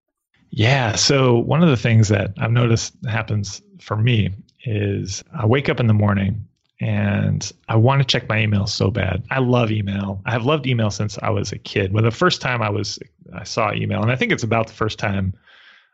[0.51, 0.95] Yeah.
[0.95, 4.31] So, one of the things that I've noticed happens for me
[4.65, 6.47] is I wake up in the morning
[6.81, 9.25] and I want to check my email so bad.
[9.31, 10.21] I love email.
[10.27, 11.93] I have loved email since I was a kid.
[11.93, 12.99] When the first time I was
[13.35, 15.35] I saw email, and I think it's about the first time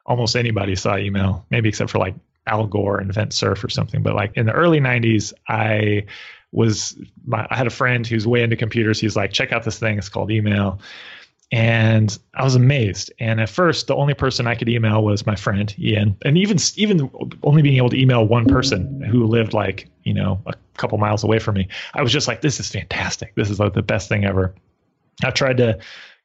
[0.07, 2.15] almost anybody saw email, maybe except for like
[2.47, 4.03] Al Gore and Vint Cerf or something.
[4.03, 6.05] But like in the early 90s, I
[6.53, 9.01] was my, I had a friend who's way into computers.
[9.01, 9.99] He's like, check out this thing.
[9.99, 10.81] It's called email.
[11.53, 13.13] And I was amazed.
[13.19, 16.17] And at first, the only person I could email was my friend Ian.
[16.25, 17.11] And even even
[17.43, 21.25] only being able to email one person who lived like you know a couple miles
[21.25, 23.35] away from me, I was just like, this is fantastic.
[23.35, 24.55] This is like the best thing ever.
[25.25, 25.79] I tried to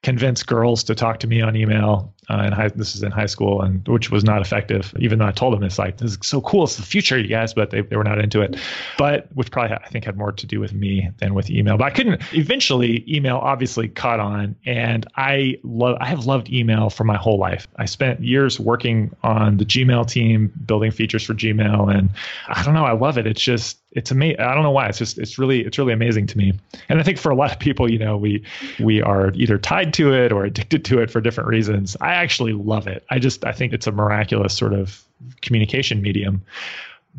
[0.04, 3.26] convince girls to talk to me on email uh, in high, this is in high
[3.26, 4.94] school, and which was not effective.
[5.00, 7.28] Even though I told them it's like this is so cool, it's the future, you
[7.28, 8.58] guys, but they, they were not into it.
[8.98, 11.78] But which probably I think had more to do with me than with email.
[11.78, 12.22] But I couldn't.
[12.34, 17.38] Eventually, email obviously caught on, and I love I have loved email for my whole
[17.38, 17.68] life.
[17.78, 22.10] I spent years working on the Gmail team, building features for Gmail, and
[22.48, 23.28] I don't know, I love it.
[23.28, 24.40] It's just it's amazing.
[24.40, 24.88] I don't know why.
[24.88, 26.54] It's just it's really it's really amazing to me.
[26.90, 28.44] And I think for a lot of people, you know, we
[28.80, 31.96] we are either tied to it or addicted to it for different reasons.
[32.02, 33.06] I actually love it.
[33.10, 35.04] I just I think it's a miraculous sort of
[35.42, 36.44] communication medium.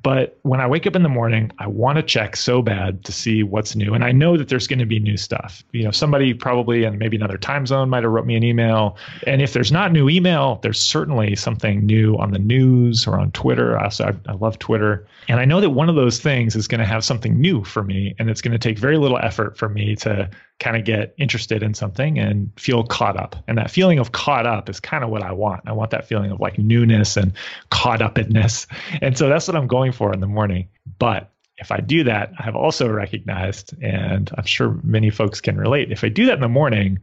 [0.03, 3.13] But when I wake up in the morning, I want to check so bad to
[3.13, 3.95] see what's new.
[3.95, 5.65] And I know that there's going to be new stuff.
[5.73, 8.97] You know, somebody probably in maybe another time zone might have wrote me an email.
[9.27, 13.33] And if there's not new email, there's certainly something new on the news or on
[13.33, 13.79] Twitter.
[13.79, 15.07] Also, I, I love Twitter.
[15.29, 17.83] And I know that one of those things is going to have something new for
[17.83, 18.15] me.
[18.19, 20.29] And it's going to take very little effort for me to
[20.59, 23.37] kind of get interested in something and feel caught up.
[23.47, 25.63] And that feeling of caught up is kind of what I want.
[25.67, 27.33] I want that feeling of like newness and
[27.71, 28.67] caught upness.
[29.03, 30.69] And so that's what I'm going for in the morning.
[30.99, 35.57] But if I do that, I have also recognized, and I'm sure many folks can
[35.57, 37.01] relate, if I do that in the morning,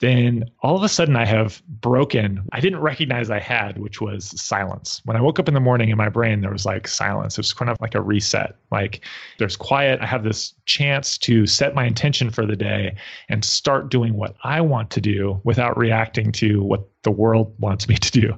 [0.00, 2.46] then all of a sudden I have broken.
[2.52, 5.00] I didn't recognize I had, which was silence.
[5.04, 7.38] When I woke up in the morning in my brain, there was like silence.
[7.38, 8.56] It was kind of like a reset.
[8.70, 9.00] Like
[9.38, 10.00] there's quiet.
[10.02, 12.96] I have this chance to set my intention for the day
[13.30, 17.88] and start doing what I want to do without reacting to what the world wants
[17.88, 18.34] me to do.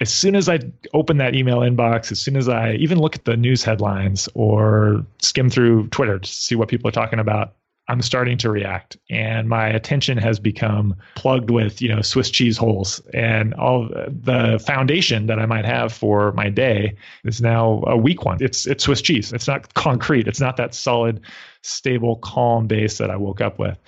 [0.00, 0.60] As soon as I
[0.94, 5.04] open that email inbox, as soon as I even look at the news headlines or
[5.20, 7.54] skim through Twitter to see what people are talking about,
[7.88, 12.58] I'm starting to react and my attention has become plugged with, you know, Swiss cheese
[12.58, 17.96] holes and all the foundation that I might have for my day is now a
[17.96, 18.38] weak one.
[18.40, 19.32] It's it's Swiss cheese.
[19.32, 20.28] It's not concrete.
[20.28, 21.22] It's not that solid,
[21.62, 23.78] stable, calm base that I woke up with.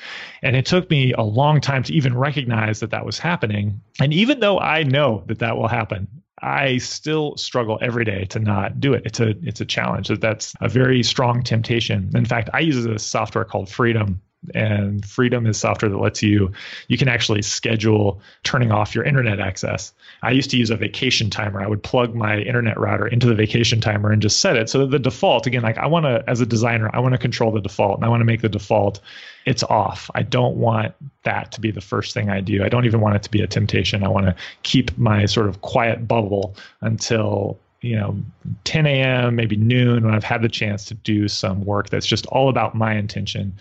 [0.42, 3.82] And it took me a long time to even recognize that that was happening.
[4.00, 6.08] And even though I know that that will happen,
[6.42, 9.02] I still struggle every day to not do it.
[9.04, 10.08] It's a it's a challenge.
[10.08, 12.10] That's a very strong temptation.
[12.14, 14.20] In fact, I use a software called Freedom
[14.54, 16.52] and freedom is software that lets you
[16.88, 19.92] you can actually schedule turning off your internet access.
[20.22, 21.60] I used to use a vacation timer.
[21.60, 24.70] I would plug my internet router into the vacation timer and just set it.
[24.70, 27.18] So that the default again like i want to as a designer i want to
[27.18, 29.00] control the default and i want to make the default
[29.46, 30.10] it's off.
[30.14, 32.62] I don't want that to be the first thing i do.
[32.62, 34.04] I don't even want it to be a temptation.
[34.04, 38.16] I want to keep my sort of quiet bubble until you know
[38.64, 42.26] 10 a.m maybe noon when i've had the chance to do some work that's just
[42.26, 43.54] all about my intention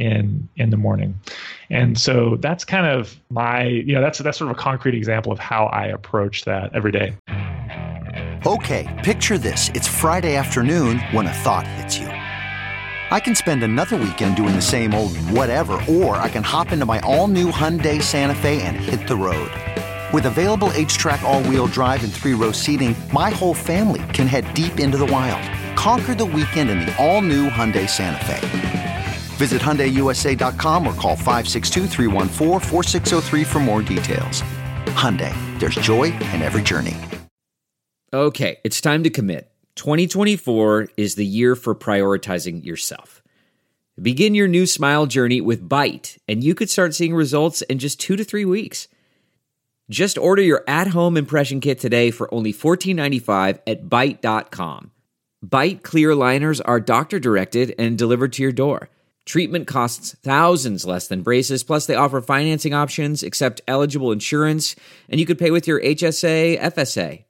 [0.00, 1.14] in in the morning.
[1.68, 5.30] And so that's kind of my you know that's that's sort of a concrete example
[5.30, 7.14] of how i approach that every day.
[8.46, 9.68] Okay picture this.
[9.74, 12.06] It's friday afternoon when a thought hits you.
[13.12, 16.86] I can spend another weekend doing the same old whatever or i can hop into
[16.86, 19.50] my all-new hyundai santa fe and hit the road.
[20.14, 24.96] With available h-track all-wheel drive and three-row seating my whole family can head deep into
[24.96, 25.44] the wild.
[25.76, 28.89] Conquer the weekend in the all-new hyundai santa fe
[29.40, 31.86] Visit HyundaiUSA.com or call 562
[33.46, 34.42] for more details.
[35.00, 36.94] Hyundai, there's joy in every journey.
[38.12, 39.50] Okay, it's time to commit.
[39.76, 43.22] 2024 is the year for prioritizing yourself.
[44.02, 47.98] Begin your new smile journey with Byte, and you could start seeing results in just
[47.98, 48.88] two to three weeks.
[49.88, 54.90] Just order your at home impression kit today for only $14.95 at Byte.com.
[55.46, 58.90] Byte clear liners are doctor directed and delivered to your door.
[59.30, 64.74] Treatment costs thousands less than braces, plus they offer financing options, accept eligible insurance,
[65.08, 67.22] and you could pay with your HSA, FSA.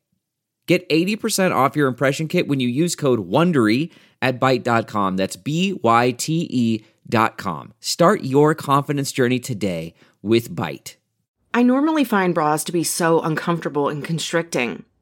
[0.67, 5.19] Get 80% off your impression kit when you use code WONDERY at Byte.com.
[5.19, 7.75] That's B-Y-T-E dot com.
[7.81, 10.97] Start your confidence journey today with Byte.
[11.53, 14.87] I normally find bras to be so uncomfortable and constricting.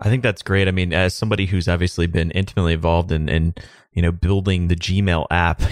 [0.00, 0.66] I think that's great.
[0.66, 3.54] I mean, as somebody who's obviously been intimately involved in, in
[3.92, 5.62] you know, building the Gmail app,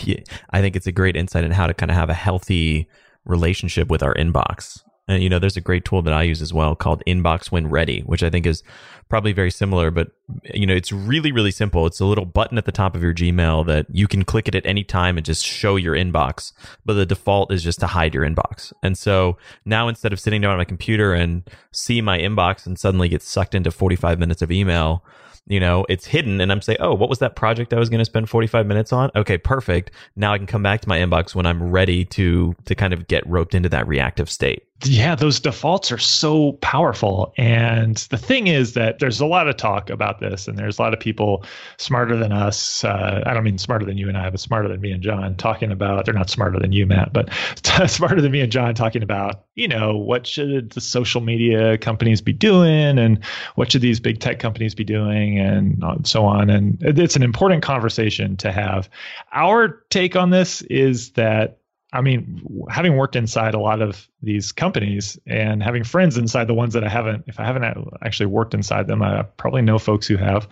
[0.51, 2.89] I think it's a great insight in how to kind of have a healthy
[3.25, 4.83] relationship with our inbox.
[5.09, 7.69] And you know, there's a great tool that I use as well called Inbox When
[7.69, 8.63] Ready, which I think is
[9.09, 10.11] probably very similar, but
[10.55, 11.87] you know, it's really, really simple.
[11.87, 14.55] It's a little button at the top of your Gmail that you can click it
[14.55, 16.53] at any time and just show your inbox.
[16.85, 18.73] But the default is just to hide your inbox.
[18.83, 22.79] And so now instead of sitting down on my computer and see my inbox and
[22.79, 25.05] suddenly get sucked into 45 minutes of email,
[25.47, 28.01] you know, it's hidden and I'm saying, oh, what was that project I was going
[28.01, 29.11] to spend 45 minutes on?
[29.17, 29.91] Okay, perfect.
[30.15, 33.09] Now I can come back to my inbox when I'm ready to to kind of
[33.09, 37.33] get roped into that reactive state yeah, those defaults are so powerful.
[37.37, 40.83] And the thing is that there's a lot of talk about this, and there's a
[40.83, 41.45] lot of people
[41.79, 42.85] smarter than us.
[42.85, 45.35] Uh, I don't mean smarter than you and I, but smarter than me and John
[45.35, 47.29] talking about, they're not smarter than you, Matt, but
[47.89, 52.21] smarter than me and John talking about, you know, what should the social media companies
[52.21, 53.25] be doing and
[53.57, 56.51] what should these big tech companies be doing and so on.
[56.51, 58.89] And it's an important conversation to have.
[59.33, 61.58] Our take on this is that
[61.93, 66.55] I mean, having worked inside a lot of these companies and having friends inside the
[66.55, 67.65] ones that I haven't, if I haven't
[68.03, 70.47] actually worked inside them, I probably know folks who have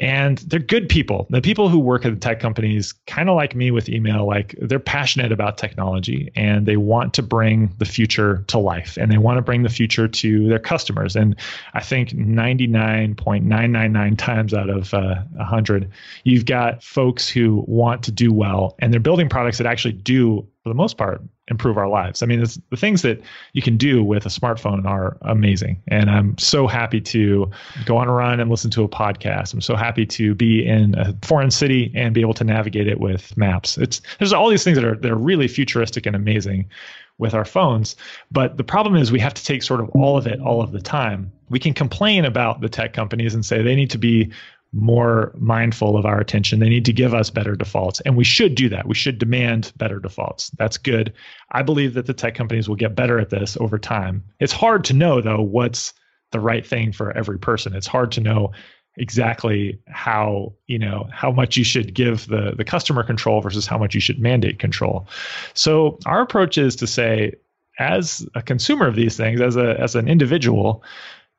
[0.00, 1.26] and they're good people.
[1.30, 4.56] The people who work at the tech companies, kind of like me with email, like
[4.60, 9.18] they're passionate about technology and they want to bring the future to life and they
[9.18, 11.16] want to bring the future to their customers.
[11.16, 11.34] And
[11.74, 15.90] I think 99.999 times out of uh, 100,
[16.24, 20.46] you've got folks who want to do well and they're building products that actually do,
[20.68, 22.22] for the most part, improve our lives.
[22.22, 23.22] I mean, the things that
[23.54, 25.82] you can do with a smartphone are amazing.
[25.88, 27.50] And I'm so happy to
[27.86, 29.54] go on a run and listen to a podcast.
[29.54, 33.00] I'm so happy to be in a foreign city and be able to navigate it
[33.00, 33.78] with maps.
[33.78, 36.68] It's there's all these things that are that are really futuristic and amazing
[37.16, 37.96] with our phones.
[38.30, 40.72] But the problem is we have to take sort of all of it all of
[40.72, 41.32] the time.
[41.48, 44.30] We can complain about the tech companies and say they need to be
[44.72, 46.58] more mindful of our attention.
[46.58, 48.00] They need to give us better defaults.
[48.00, 48.86] And we should do that.
[48.86, 50.50] We should demand better defaults.
[50.58, 51.12] That's good.
[51.52, 54.22] I believe that the tech companies will get better at this over time.
[54.40, 55.94] It's hard to know, though, what's
[56.32, 57.74] the right thing for every person.
[57.74, 58.52] It's hard to know
[58.98, 63.78] exactly how you know how much you should give the the customer control versus how
[63.78, 65.06] much you should mandate control
[65.54, 67.32] so our approach is to say
[67.78, 70.82] as a consumer of these things as a as an individual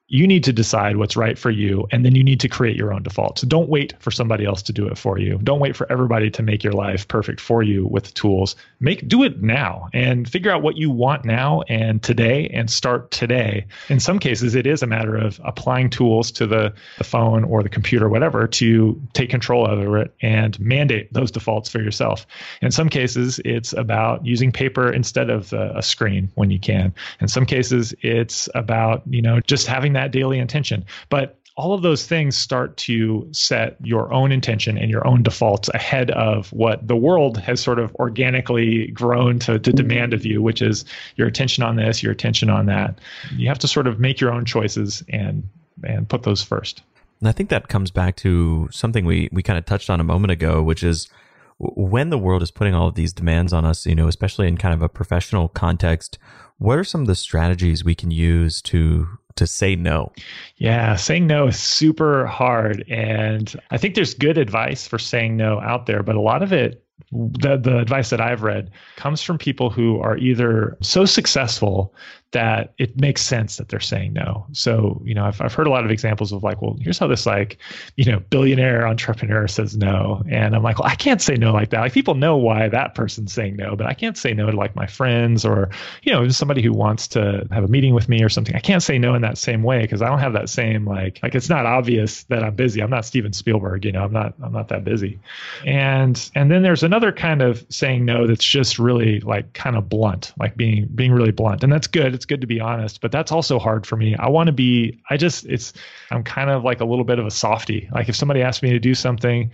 [0.09, 2.91] you need to decide what's right for you and then you need to create your
[2.91, 3.43] own defaults.
[3.43, 5.39] Don't wait for somebody else to do it for you.
[5.43, 8.55] Don't wait for everybody to make your life perfect for you with tools.
[8.79, 13.11] Make do it now and figure out what you want now and today and start
[13.11, 13.67] today.
[13.87, 17.61] In some cases it is a matter of applying tools to the, the phone or
[17.61, 22.25] the computer whatever to take control over it and mandate those defaults for yourself.
[22.63, 26.95] In some cases it's about using paper instead of a, a screen when you can.
[27.21, 30.85] In some cases it's about, you know, just having that that daily intention.
[31.09, 35.69] But all of those things start to set your own intention and your own defaults
[35.73, 40.41] ahead of what the world has sort of organically grown to, to demand of you,
[40.41, 40.85] which is
[41.17, 42.99] your attention on this, your attention on that.
[43.35, 45.43] You have to sort of make your own choices and
[45.83, 46.81] and put those first.
[47.19, 50.05] And I think that comes back to something we we kind of touched on a
[50.05, 51.09] moment ago, which is
[51.57, 54.55] when the world is putting all of these demands on us, you know, especially in
[54.55, 56.17] kind of a professional context,
[56.57, 60.11] what are some of the strategies we can use to to say no?
[60.57, 62.85] Yeah, saying no is super hard.
[62.89, 66.53] And I think there's good advice for saying no out there, but a lot of
[66.53, 71.93] it the, the advice that I've read comes from people who are either so successful
[72.31, 74.45] that it makes sense that they're saying no.
[74.51, 77.07] So, you know, I've, I've heard a lot of examples of like, well, here's how
[77.07, 77.57] this like,
[77.95, 80.21] you know, billionaire entrepreneur says no.
[80.29, 81.79] And I'm like, well, I can't say no like that.
[81.79, 84.75] Like people know why that person's saying no, but I can't say no to like
[84.75, 85.69] my friends or,
[86.03, 88.55] you know, somebody who wants to have a meeting with me or something.
[88.55, 91.19] I can't say no in that same way because I don't have that same like,
[91.23, 92.83] like it's not obvious that I'm busy.
[92.83, 95.19] I'm not Steven Spielberg, you know, I'm not, I'm not that busy.
[95.65, 99.89] And, and then there's another kind of saying no that's just really like kind of
[99.89, 101.63] blunt, like being, being really blunt.
[101.63, 104.13] And that's good it's good to be honest, but that's also hard for me.
[104.17, 105.71] I want to be, I just, it's,
[106.11, 107.87] I'm kind of like a little bit of a softy.
[107.93, 109.51] Like if somebody asks me to do something,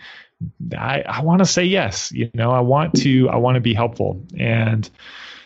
[0.75, 2.11] I, I want to say yes.
[2.11, 4.19] You know, I want to, I want to be helpful.
[4.39, 4.89] And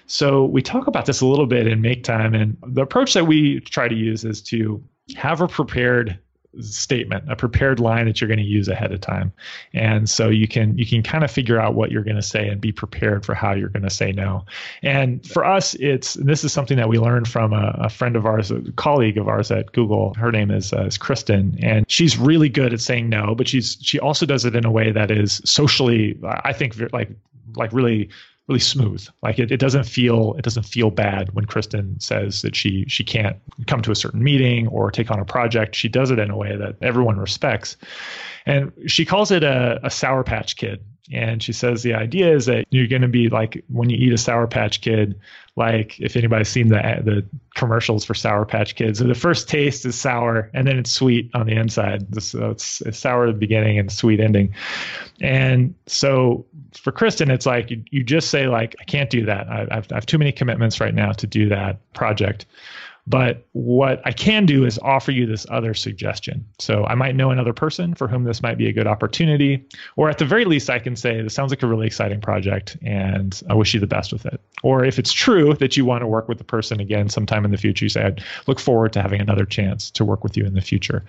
[0.08, 2.34] so we talk about this a little bit in Make Time.
[2.34, 4.82] And the approach that we try to use is to
[5.18, 6.18] have a prepared
[6.60, 9.32] statement, a prepared line that you're going to use ahead of time.
[9.74, 12.48] And so you can you can kind of figure out what you're going to say
[12.48, 14.46] and be prepared for how you're going to say no.
[14.82, 18.26] And for us, it's this is something that we learned from a, a friend of
[18.26, 20.14] ours, a colleague of ours at Google.
[20.16, 23.78] Her name is, uh, is Kristen, and she's really good at saying no, but she's
[23.82, 27.10] she also does it in a way that is socially, I think, like
[27.56, 28.10] like really
[28.50, 29.08] really smooth.
[29.22, 33.04] Like it, it doesn't feel it doesn't feel bad when Kristen says that she she
[33.04, 33.38] can't
[33.68, 35.76] come to a certain meeting or take on a project.
[35.76, 37.78] She does it in a way that everyone respects.
[38.46, 40.84] And she calls it a, a sour patch kid.
[41.12, 44.14] And she says the idea is that you're going to be like when you eat
[44.14, 45.20] a Sour Patch Kid,
[45.56, 47.26] like if anybody's seen the the
[47.56, 51.32] commercials for Sour Patch Kids, so the first taste is sour and then it's sweet
[51.34, 52.22] on the inside.
[52.24, 54.54] So it's, it's sour at the beginning and sweet ending.
[55.20, 59.48] And so for Kristen, it's like you, you just say like I can't do that.
[59.50, 62.46] I, I've, I have too many commitments right now to do that project.
[63.10, 66.46] But what I can do is offer you this other suggestion.
[66.60, 69.66] So I might know another person for whom this might be a good opportunity.
[69.96, 72.78] Or at the very least, I can say, this sounds like a really exciting project
[72.84, 74.40] and I wish you the best with it.
[74.62, 77.52] Or if it's true that you want to work with the person again sometime in
[77.52, 80.46] the future, you say, I look forward to having another chance to work with you
[80.46, 81.04] in the future.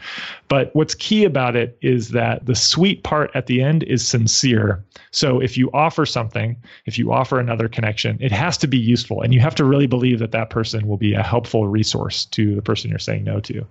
[0.48, 4.82] But what's key about it is that the sweet part at the end is sincere.
[5.10, 9.20] So if you offer something, if you offer another connection, it has to be useful.
[9.20, 12.24] And you have to really believe that that person will be a helpful resource resource
[12.26, 13.66] to the person you're saying no to.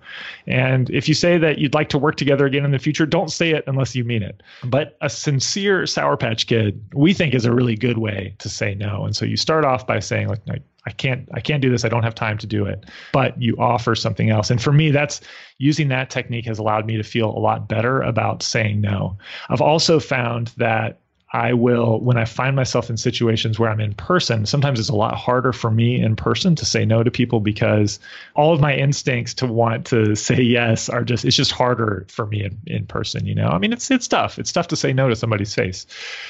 [0.46, 3.30] And if you say that you'd like to work together again in the future, don't
[3.30, 4.42] say it unless you mean it.
[4.64, 8.74] But a sincere Sour Patch Kid, we think, is a really good way to say
[8.74, 9.04] no.
[9.04, 10.40] And so you start off by saying, like,
[10.86, 11.84] I can't I can't do this.
[11.84, 12.84] I don't have time to do it.
[13.12, 14.50] But you offer something else.
[14.50, 15.20] And for me that's
[15.58, 19.18] using that technique has allowed me to feel a lot better about saying no.
[19.50, 21.00] I've also found that
[21.32, 24.94] I will, when I find myself in situations where I'm in person, sometimes it's a
[24.96, 28.00] lot harder for me in person to say no to people because
[28.34, 32.26] all of my instincts to want to say yes are just, it's just harder for
[32.26, 33.48] me in, in person, you know?
[33.48, 34.38] I mean, it's, it's tough.
[34.38, 35.86] It's tough to say no to somebody's face.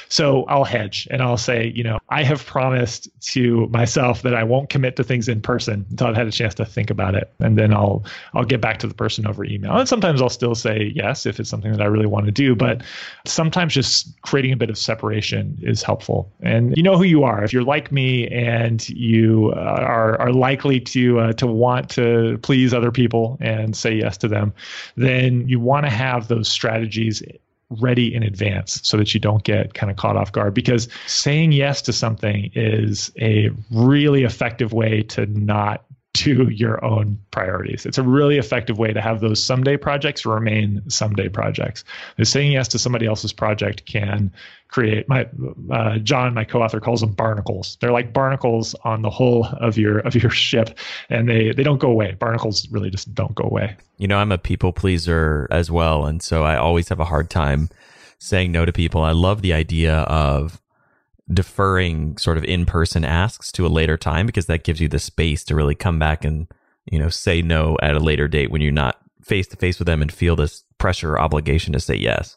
[0.09, 4.42] So I'll hedge and I'll say, you know, I have promised to myself that I
[4.42, 7.32] won't commit to things in person until I've had a chance to think about it.
[7.38, 8.04] And then I'll,
[8.34, 9.76] I'll get back to the person over email.
[9.76, 12.56] And sometimes I'll still say yes if it's something that I really want to do.
[12.56, 12.82] But
[13.26, 16.32] sometimes just creating a bit of separation is helpful.
[16.40, 17.44] And you know who you are.
[17.44, 22.38] If you're like me and you uh, are are likely to uh, to want to
[22.42, 24.52] please other people and say yes to them,
[24.96, 27.22] then you want to have those strategies
[27.70, 31.52] ready in advance so that you don't get kind of caught off guard because saying
[31.52, 37.86] yes to something is a really effective way to not to your own priorities.
[37.86, 41.84] It's a really effective way to have those someday projects remain someday projects.
[42.18, 44.32] And saying yes to somebody else's project can
[44.68, 45.28] create my
[45.70, 47.76] uh, John, my co-author, calls them barnacles.
[47.80, 51.78] They're like barnacles on the hull of your of your ship, and they they don't
[51.78, 52.16] go away.
[52.18, 53.76] Barnacles really just don't go away.
[53.98, 57.30] You know, I'm a people pleaser as well, and so I always have a hard
[57.30, 57.68] time
[58.18, 59.02] saying no to people.
[59.02, 60.59] I love the idea of
[61.32, 65.44] deferring sort of in-person asks to a later time because that gives you the space
[65.44, 66.46] to really come back and
[66.90, 69.86] you know say no at a later date when you're not face to face with
[69.86, 72.36] them and feel this pressure or obligation to say yes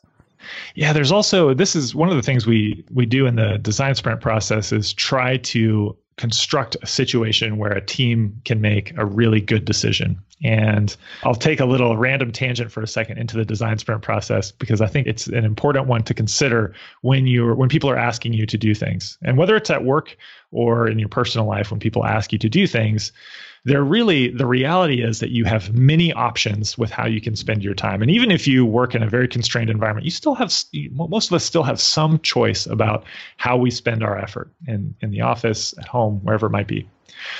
[0.76, 3.96] yeah there's also this is one of the things we we do in the design
[3.96, 9.42] sprint process is try to construct a situation where a team can make a really
[9.42, 10.20] good decision.
[10.44, 14.52] And I'll take a little random tangent for a second into the design sprint process
[14.52, 18.34] because I think it's an important one to consider when you're when people are asking
[18.34, 19.18] you to do things.
[19.22, 20.18] And whether it's at work
[20.52, 23.12] or in your personal life when people ask you to do things,
[23.66, 27.64] they're really the reality is that you have many options with how you can spend
[27.64, 28.02] your time.
[28.02, 30.54] And even if you work in a very constrained environment, you still have
[30.92, 33.06] most of us still have some choice about
[33.38, 36.88] how we spend our effort in in the office, at home, wherever it might be.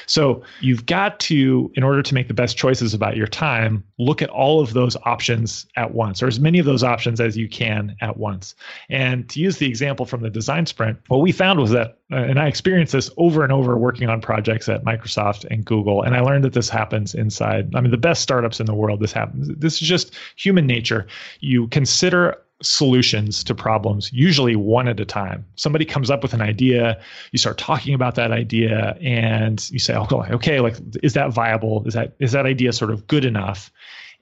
[0.06, 4.22] So you've got to, in order to make the best choices about your time, look
[4.22, 7.48] at all of those options at once, or as many of those options as you
[7.48, 8.56] can at once.
[8.90, 12.18] And to use the example from the design sprint, what we found was that, uh,
[12.18, 16.16] and I experienced this over and over working on projects at Microsoft and Google, and
[16.16, 17.76] I learned that this happens inside.
[17.76, 19.50] I mean, the best startups in the world, this happens.
[19.58, 21.08] This is just human nature.
[21.40, 25.46] You consider solutions to problems, usually one at a time.
[25.56, 27.00] Somebody comes up with an idea,
[27.32, 31.84] you start talking about that idea, and you say, "Oh, okay, like is that viable?
[31.86, 33.72] Is that is that idea sort of good enough?"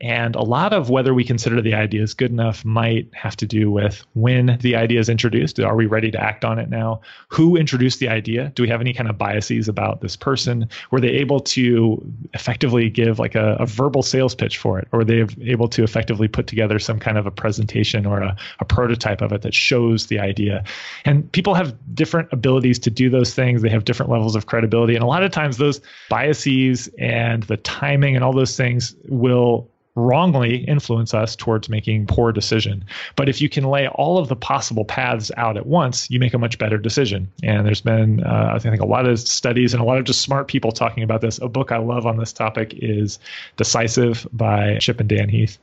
[0.01, 3.45] And a lot of whether we consider the idea is good enough might have to
[3.45, 5.59] do with when the idea is introduced.
[5.59, 7.01] Are we ready to act on it now?
[7.29, 8.51] Who introduced the idea?
[8.55, 10.67] Do we have any kind of biases about this person?
[10.89, 14.87] Were they able to effectively give like a, a verbal sales pitch for it?
[14.91, 18.35] Or were they able to effectively put together some kind of a presentation or a,
[18.59, 20.63] a prototype of it that shows the idea?
[21.05, 23.61] And people have different abilities to do those things.
[23.61, 24.95] They have different levels of credibility.
[24.95, 25.79] And a lot of times those
[26.09, 32.31] biases and the timing and all those things will wrongly influence us towards making poor
[32.31, 32.83] decision.
[33.17, 36.33] But if you can lay all of the possible paths out at once, you make
[36.33, 37.29] a much better decision.
[37.43, 40.21] And there's been, uh, I think, a lot of studies and a lot of just
[40.21, 41.39] smart people talking about this.
[41.39, 43.19] A book I love on this topic is
[43.57, 45.57] Decisive by Chip and Dan Heath,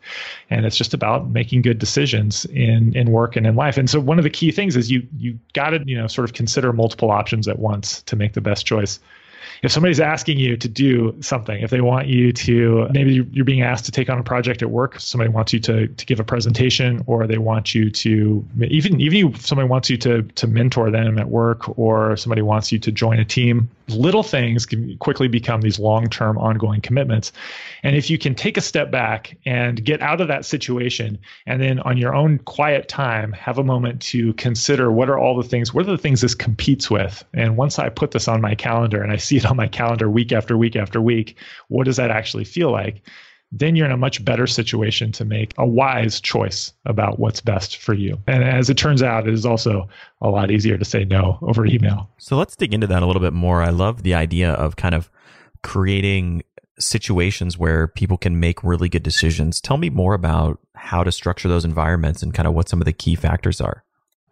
[0.51, 3.79] and it's just about making good decisions in in work and in life.
[3.79, 6.29] And so one of the key things is you you got to you know sort
[6.29, 9.01] of consider multiple options at once to make the best choice
[9.63, 13.63] if somebody's asking you to do something, if they want you to, maybe you're being
[13.63, 16.25] asked to take on a project at work, somebody wants you to, to give a
[16.25, 20.91] presentation, or they want you to, even, even if somebody wants you to, to mentor
[20.91, 25.29] them at work, or somebody wants you to join a team, little things can quickly
[25.29, 27.33] become these long term ongoing commitments.
[27.83, 31.61] And if you can take a step back and get out of that situation, and
[31.61, 35.49] then on your own quiet time, have a moment to consider what are all the
[35.49, 37.25] things, what are the things this competes with?
[37.35, 40.11] And once I put this on my calendar and I see it on my calendar
[40.11, 41.37] week after week after week,
[41.69, 43.03] what does that actually feel like?
[43.53, 47.79] then you're in a much better situation to make a wise choice about what's best
[47.79, 48.19] for you.
[48.27, 49.89] And as it turns out, it is also
[50.21, 52.11] a lot easier to say no over email.
[52.19, 53.63] So let's dig into that a little bit more.
[53.63, 55.11] I love the idea of kind of
[55.63, 56.43] creating
[56.79, 59.61] situations where people can make really good decisions.
[59.61, 62.85] Tell me more about how to structure those environments and kind of what some of
[62.85, 63.83] the key factors are.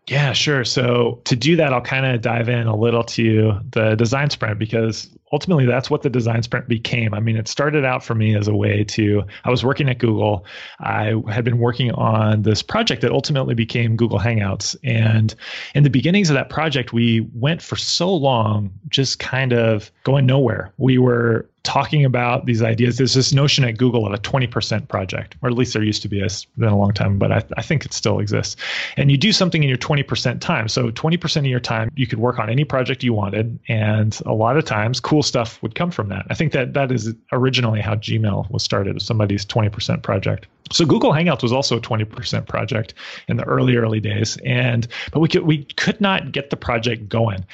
[0.08, 0.64] Yeah, sure.
[0.64, 4.56] So to do that, I'll kind of dive in a little to the design sprint
[4.56, 7.12] because ultimately that's what the design sprint became.
[7.12, 9.98] I mean, it started out for me as a way to, I was working at
[9.98, 10.44] Google.
[10.78, 14.76] I had been working on this project that ultimately became Google Hangouts.
[14.84, 15.34] And
[15.74, 20.24] in the beginnings of that project, we went for so long just kind of going
[20.24, 20.72] nowhere.
[20.78, 22.96] We were talking about these ideas.
[22.96, 26.08] There's this notion at Google of a 20% project, or at least there used to
[26.08, 26.20] be.
[26.20, 28.54] It's been a long time, but I, I think it still exists.
[28.96, 30.68] And you do something in your 20% time.
[30.68, 33.58] So 20% of your time, you could work on any project you wanted.
[33.66, 36.24] And a lot of times, cool stuff would come from that.
[36.30, 40.46] I think that that is originally how Gmail was started, somebody's 20% project.
[40.72, 42.94] So Google Hangouts was also a 20% project
[43.28, 47.08] in the early early days and but we could we could not get the project
[47.08, 47.44] going.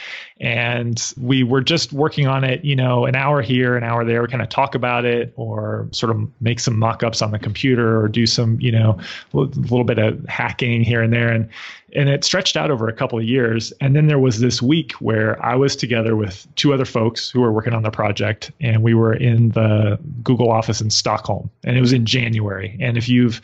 [0.43, 4.27] And we were just working on it, you know, an hour here, an hour there,
[4.27, 8.09] kind of talk about it or sort of make some mock-ups on the computer or
[8.09, 8.99] do some, you know,
[9.33, 11.49] a little bit of hacking here and there and
[11.95, 13.73] and it stretched out over a couple of years.
[13.81, 17.41] And then there was this week where I was together with two other folks who
[17.41, 21.77] were working on the project, and we were in the Google office in Stockholm, and
[21.77, 22.77] it was in January.
[22.81, 23.41] And if you've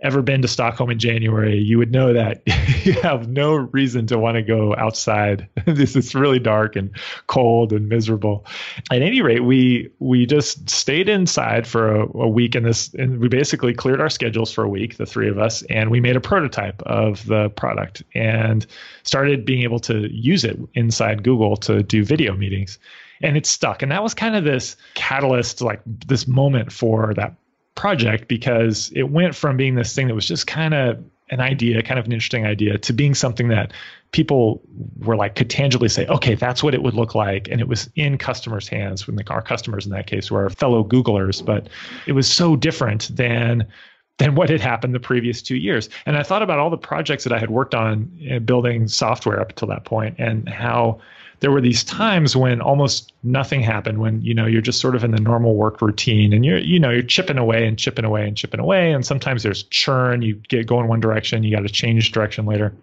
[0.00, 2.42] ever been to Stockholm in January, you would know that
[2.84, 5.48] you have no reason to want to go outside.
[5.66, 6.90] this is really dark and
[7.26, 8.46] cold and miserable.
[8.90, 13.20] At any rate, we we just stayed inside for a, a week, and this and
[13.20, 16.16] we basically cleared our schedules for a week, the three of us, and we made
[16.16, 18.66] a prototype of the product and
[19.02, 22.78] started being able to use it inside Google to do video meetings
[23.20, 23.82] and it stuck.
[23.82, 27.34] And that was kind of this catalyst, like this moment for that
[27.78, 31.80] project because it went from being this thing that was just kind of an idea,
[31.82, 33.72] kind of an interesting idea, to being something that
[34.10, 34.60] people
[34.98, 37.88] were like could tangibly say, okay, that's what it would look like, and it was
[37.94, 39.06] in customers' hands.
[39.06, 41.68] When our customers in that case were fellow Googlers, but
[42.06, 43.68] it was so different than
[44.18, 45.88] than what had happened the previous two years.
[46.04, 49.40] And I thought about all the projects that I had worked on uh, building software
[49.40, 51.00] up until that point, and how
[51.40, 55.04] there were these times when almost nothing happened when you know you're just sort of
[55.04, 58.26] in the normal work routine and you're you know you're chipping away and chipping away
[58.26, 58.92] and chipping away.
[58.92, 60.22] And sometimes there's churn.
[60.22, 62.74] You get go in one direction you got to change direction later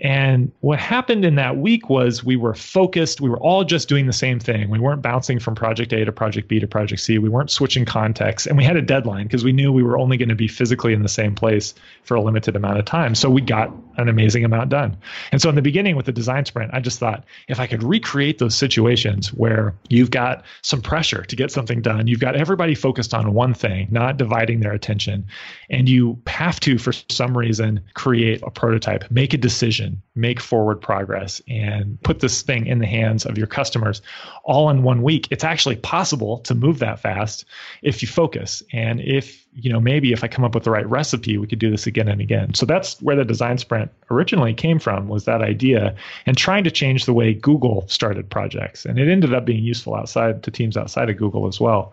[0.00, 3.20] And what happened in that week was we were focused.
[3.20, 4.70] We were all just doing the same thing.
[4.70, 7.18] We weren't bouncing from project A to project B to project C.
[7.18, 8.46] We weren't switching contexts.
[8.46, 10.92] And we had a deadline because we knew we were only going to be physically
[10.92, 13.14] in the same place for a limited amount of time.
[13.14, 14.96] So we got an amazing amount done.
[15.32, 17.82] And so in the beginning with the design sprint, I just thought if I could
[17.82, 22.74] recreate those situations where you've got some pressure to get something done, you've got everybody
[22.74, 25.26] focused on one thing, not dividing their attention,
[25.68, 30.80] and you have to, for some reason, create a prototype, make a decision make forward
[30.80, 34.02] progress, and put this thing in the hands of your customers
[34.44, 35.28] all in one week.
[35.30, 37.44] It's actually possible to move that fast
[37.82, 38.62] if you focus.
[38.72, 41.58] And if, you know, maybe if I come up with the right recipe, we could
[41.58, 42.54] do this again and again.
[42.54, 45.94] So that's where the design sprint originally came from was that idea
[46.26, 48.84] and trying to change the way Google started projects.
[48.84, 51.92] And it ended up being useful outside to teams outside of Google as well.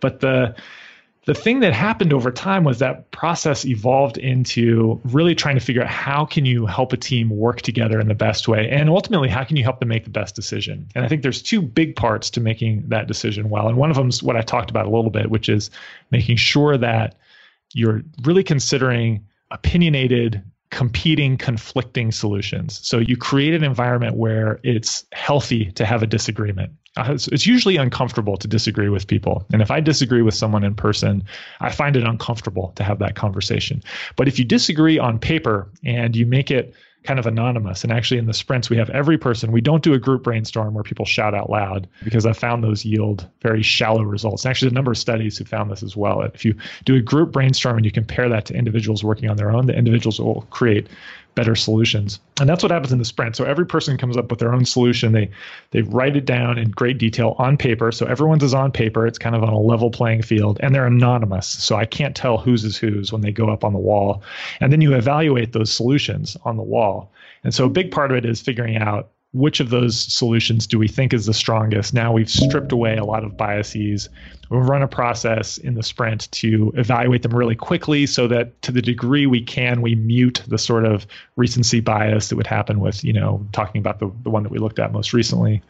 [0.00, 0.54] But the
[1.26, 5.82] the thing that happened over time was that process evolved into really trying to figure
[5.82, 9.28] out how can you help a team work together in the best way and ultimately
[9.28, 11.96] how can you help them make the best decision and i think there's two big
[11.96, 14.86] parts to making that decision well and one of them is what i talked about
[14.86, 15.70] a little bit which is
[16.10, 17.14] making sure that
[17.72, 20.42] you're really considering opinionated
[20.74, 22.80] competing, conflicting solutions.
[22.82, 26.72] So you create an environment where it's healthy to have a disagreement.
[26.96, 29.44] Uh, it's, it's, usually uncomfortable to disagree with people.
[29.52, 31.24] And if I disagree with someone in person,
[31.60, 33.82] I find it uncomfortable to have that conversation.
[34.14, 36.72] But if you disagree on paper and you make it
[37.04, 37.84] kind of anonymous.
[37.84, 39.52] And actually, in the sprints, we have every person.
[39.52, 42.84] We don't do a group brainstorm where people shout out loud because I found those
[42.84, 44.44] yield very shallow results.
[44.44, 46.22] And Actually, a number of studies have found this as well.
[46.22, 49.50] If you do a group brainstorm and you compare that to individuals working on their
[49.50, 50.88] own, the individuals will create
[51.34, 52.20] better solutions.
[52.40, 53.36] And that's what happens in the sprint.
[53.36, 55.12] So every person comes up with their own solution.
[55.12, 55.30] They
[55.70, 57.92] they write it down in great detail on paper.
[57.92, 59.06] So everyone's is on paper.
[59.06, 61.48] It's kind of on a level playing field and they're anonymous.
[61.48, 64.22] So I can't tell whose is whose when they go up on the wall.
[64.60, 67.12] And then you evaluate those solutions on the wall.
[67.42, 70.78] And so a big part of it is figuring out which of those solutions do
[70.78, 71.92] we think is the strongest?
[71.92, 74.08] Now we've stripped away a lot of biases.
[74.50, 78.72] We'll run a process in the sprint to evaluate them really quickly so that to
[78.72, 83.02] the degree we can, we mute the sort of recency bias that would happen with,
[83.04, 85.62] you know, talking about the, the one that we looked at most recently.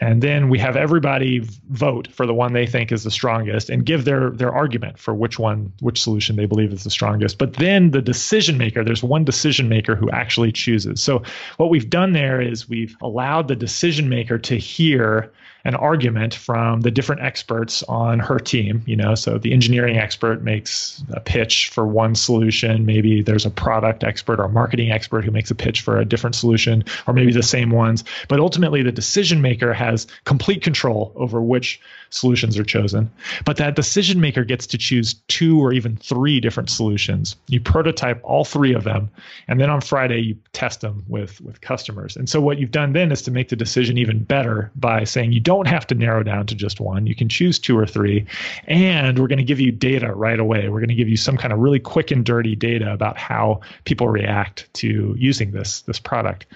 [0.00, 3.84] And then we have everybody vote for the one they think is the strongest and
[3.84, 7.38] give their their argument for which one, which solution they believe is the strongest.
[7.38, 11.02] But then the decision maker, there's one decision maker who actually chooses.
[11.02, 11.22] So
[11.56, 15.32] what we've done there is we've allowed the decision maker to hear
[15.64, 20.42] an argument from the different experts on her team you know so the engineering expert
[20.42, 22.84] makes a pitch for one solution.
[22.86, 26.04] Maybe there's a product expert or a marketing expert who makes a pitch for a
[26.04, 28.04] different solution or maybe the same ones.
[28.28, 31.80] But ultimately the decision maker has complete control over which
[32.12, 33.10] solutions are chosen
[33.44, 38.20] but that decision maker gets to choose two or even three different solutions you prototype
[38.22, 39.10] all three of them
[39.48, 42.92] and then on friday you test them with with customers and so what you've done
[42.92, 46.22] then is to make the decision even better by saying you don't have to narrow
[46.22, 47.06] down to just one.
[47.06, 48.26] You can choose two or three.
[48.66, 50.68] And we're going to give you data right away.
[50.68, 53.60] We're going to give you some kind of really quick and dirty data about how
[53.84, 56.46] people react to using this, this product.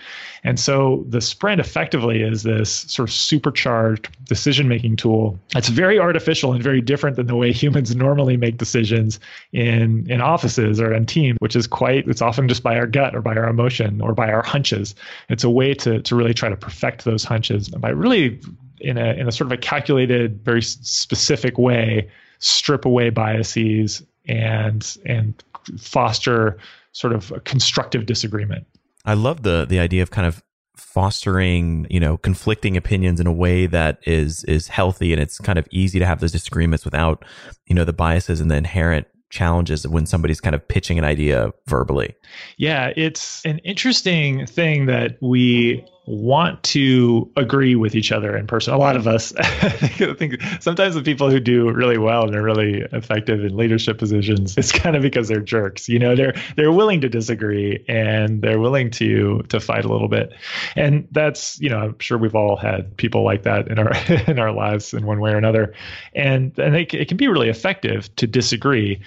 [0.44, 5.38] And so the sprint effectively is this sort of supercharged decision making tool.
[5.54, 9.20] It's very artificial and very different than the way humans normally make decisions
[9.52, 13.14] in, in offices or in teams, which is quite, it's often just by our gut
[13.14, 14.94] or by our emotion or by our hunches.
[15.28, 18.40] It's a way to, to really try to perfect those hunches by really
[18.80, 24.96] in a in a sort of a calculated, very specific way, strip away biases and
[25.06, 25.42] and
[25.78, 26.58] foster
[26.92, 28.66] sort of a constructive disagreement.
[29.04, 30.42] I love the the idea of kind of
[30.76, 35.58] fostering you know conflicting opinions in a way that is is healthy and it's kind
[35.58, 37.24] of easy to have those disagreements without
[37.66, 41.52] you know the biases and the inherent challenges when somebody's kind of pitching an idea
[41.66, 42.14] verbally.
[42.58, 48.72] Yeah it's an interesting thing that we want to agree with each other in person.
[48.72, 52.42] A lot of us, I think sometimes the people who do really well and are
[52.42, 55.88] really effective in leadership positions, it's kind of because they're jerks.
[55.88, 60.08] You know, they're they're willing to disagree and they're willing to to fight a little
[60.08, 60.32] bit.
[60.76, 63.92] And that's, you know, I'm sure we've all had people like that in our
[64.30, 65.74] in our lives in one way or another.
[66.14, 69.00] And and it, it can be really effective to disagree.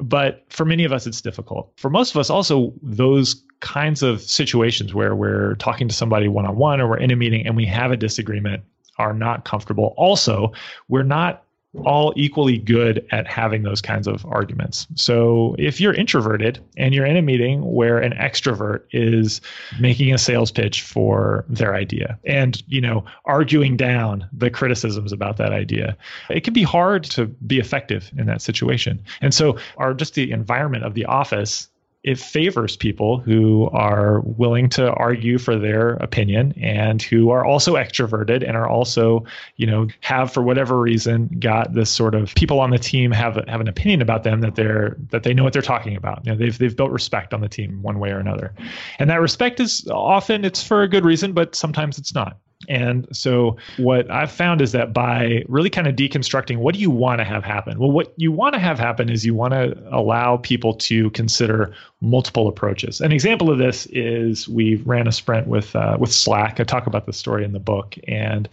[0.00, 1.72] But for many of us, it's difficult.
[1.76, 6.46] For most of us, also, those kinds of situations where we're talking to somebody one
[6.46, 8.62] on one or we're in a meeting and we have a disagreement
[8.98, 9.94] are not comfortable.
[9.96, 10.52] Also,
[10.88, 11.44] we're not
[11.84, 14.86] all equally good at having those kinds of arguments.
[14.94, 19.40] So if you're introverted and you're in a meeting where an extrovert is
[19.78, 25.36] making a sales pitch for their idea and, you know, arguing down the criticisms about
[25.36, 25.96] that idea,
[26.30, 29.02] it can be hard to be effective in that situation.
[29.20, 31.68] And so our just the environment of the office
[32.04, 37.74] it favors people who are willing to argue for their opinion and who are also
[37.74, 39.24] extroverted and are also,
[39.56, 43.34] you know, have for whatever reason got this sort of people on the team have
[43.48, 46.24] have an opinion about them that they're that they know what they're talking about.
[46.24, 48.54] You know, they've they've built respect on the team one way or another,
[49.00, 52.38] and that respect is often it's for a good reason, but sometimes it's not.
[52.66, 56.90] And so, what I've found is that by really kind of deconstructing what do you
[56.90, 57.78] want to have happen?
[57.78, 61.72] Well, what you want to have happen is you want to allow people to consider
[62.00, 63.00] multiple approaches.
[63.00, 66.58] An example of this is we ran a sprint with uh, with Slack.
[66.58, 68.48] I talk about the story in the book, and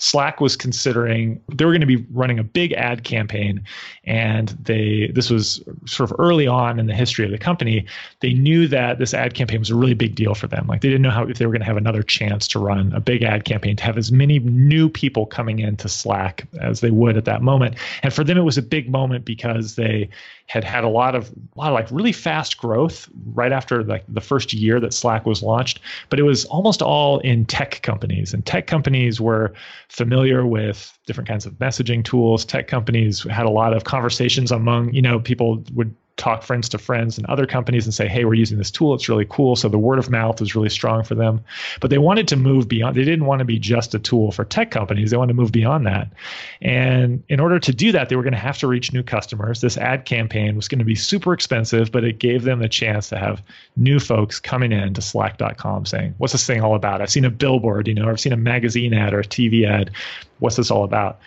[0.00, 3.62] Slack was considering they were going to be running a big ad campaign,
[4.04, 7.84] and they this was sort of early on in the history of the company.
[8.20, 10.66] They knew that this ad campaign was a really big deal for them.
[10.66, 12.92] Like they didn't know how if they were going to have another chance to run
[12.94, 16.90] a big ad campaign to have as many new people coming into Slack as they
[16.90, 17.76] would at that moment.
[18.02, 20.08] And for them, it was a big moment because they
[20.46, 24.02] had had a lot of a lot of like really fast growth right after like
[24.08, 25.78] the first year that Slack was launched,
[26.08, 28.34] but it was almost all in tech companies.
[28.34, 29.52] And tech companies were
[29.90, 32.44] familiar with different kinds of messaging tools.
[32.44, 36.78] Tech companies had a lot of conversations among, you know, people would talk friends to
[36.78, 38.94] friends and other companies and say, hey, we're using this tool.
[38.94, 39.56] It's really cool.
[39.56, 41.42] So the word of mouth was really strong for them.
[41.80, 44.44] But they wanted to move beyond, they didn't want to be just a tool for
[44.44, 45.10] tech companies.
[45.10, 46.12] They wanted to move beyond that.
[46.60, 49.60] And in order to do that, they were going to have to reach new customers.
[49.60, 53.08] This ad campaign was going to be super expensive, but it gave them the chance
[53.08, 53.42] to have
[53.76, 57.00] new folks coming in to slack.com saying, what's this thing all about?
[57.00, 59.90] I've seen a billboard, you know, I've seen a magazine ad or a TV ad.
[60.38, 61.18] What's this all about?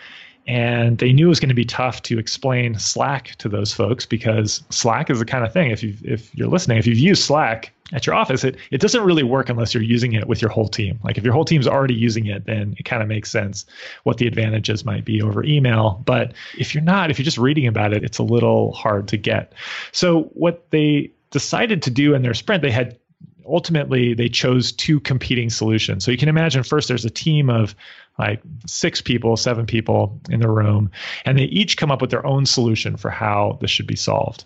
[0.46, 4.04] And they knew it was going to be tough to explain Slack to those folks
[4.04, 5.70] because Slack is the kind of thing.
[5.70, 9.02] If you if you're listening, if you've used Slack at your office, it it doesn't
[9.02, 10.98] really work unless you're using it with your whole team.
[11.02, 13.64] Like if your whole team's already using it, then it kind of makes sense
[14.02, 16.02] what the advantages might be over email.
[16.04, 19.16] But if you're not, if you're just reading about it, it's a little hard to
[19.16, 19.54] get.
[19.92, 22.98] So what they decided to do in their sprint, they had
[23.46, 26.04] ultimately they chose two competing solutions.
[26.04, 27.74] So you can imagine first there's a team of
[28.18, 30.90] like six people, seven people in the room,
[31.24, 34.44] and they each come up with their own solution for how this should be solved.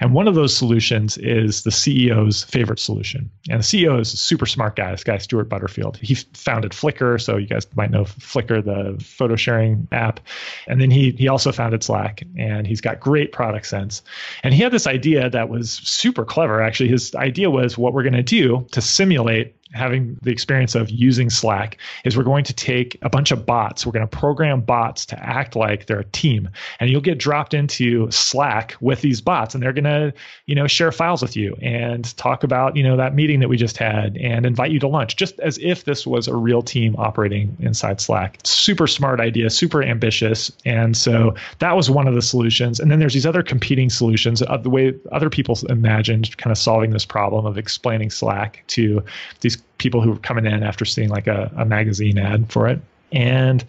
[0.00, 3.30] And one of those solutions is the CEO's favorite solution.
[3.50, 5.96] And the CEO is a super smart guy, this guy, Stewart Butterfield.
[5.96, 10.20] He founded Flickr, so you guys might know Flickr, the photo sharing app.
[10.68, 14.02] And then he, he also founded Slack, and he's got great product sense.
[14.44, 16.90] And he had this idea that was super clever, actually.
[16.90, 21.30] His idea was what we're going to do to simulate having the experience of using
[21.30, 23.84] Slack is we're going to take a bunch of bots.
[23.84, 26.48] We're going to program bots to act like they're a team,
[26.80, 30.12] and you'll get dropped into Slack with these bots, and they're going to,
[30.46, 33.56] you know, share files with you and talk about, you know, that meeting that we
[33.56, 36.96] just had and invite you to lunch, just as if this was a real team
[36.96, 38.38] operating inside Slack.
[38.44, 42.80] Super smart idea, super ambitious, and so that was one of the solutions.
[42.80, 46.58] And then there's these other competing solutions, uh, the way other people imagined kind of
[46.58, 49.02] solving this problem of explaining Slack to
[49.40, 52.80] these people who are coming in after seeing like a, a magazine ad for it.
[53.12, 53.64] And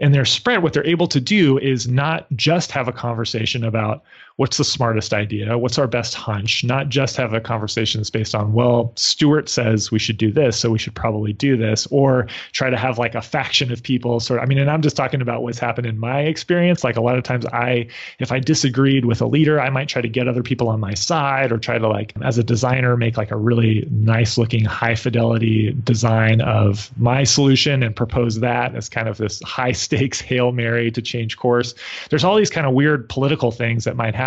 [0.00, 4.02] in their sprint, what they're able to do is not just have a conversation about
[4.36, 8.34] what's the smartest idea, what's our best hunch, not just have a conversation that's based
[8.34, 12.26] on, well, Stewart says we should do this, so we should probably do this, or
[12.52, 14.94] try to have like a faction of people sort of, I mean, and I'm just
[14.94, 16.84] talking about what's happened in my experience.
[16.84, 20.02] Like a lot of times I, if I disagreed with a leader, I might try
[20.02, 23.16] to get other people on my side or try to like, as a designer, make
[23.16, 28.90] like a really nice looking high fidelity design of my solution and propose that as
[28.90, 31.74] kind of this high stakes Hail Mary to change course.
[32.10, 34.25] There's all these kind of weird political things that might happen.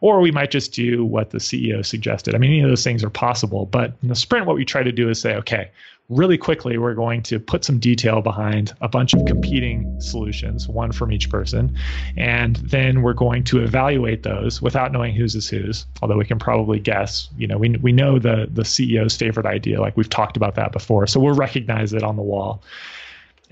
[0.00, 2.34] Or we might just do what the CEO suggested.
[2.34, 3.66] I mean, any of those things are possible.
[3.66, 5.70] But in the sprint, what we try to do is say, okay,
[6.10, 10.92] really quickly, we're going to put some detail behind a bunch of competing solutions, one
[10.92, 11.74] from each person.
[12.16, 16.38] And then we're going to evaluate those without knowing whose is whose, although we can
[16.38, 17.30] probably guess.
[17.38, 20.72] You know, we, we know the, the CEO's favorite idea, like we've talked about that
[20.72, 21.06] before.
[21.06, 22.62] So we'll recognize it on the wall.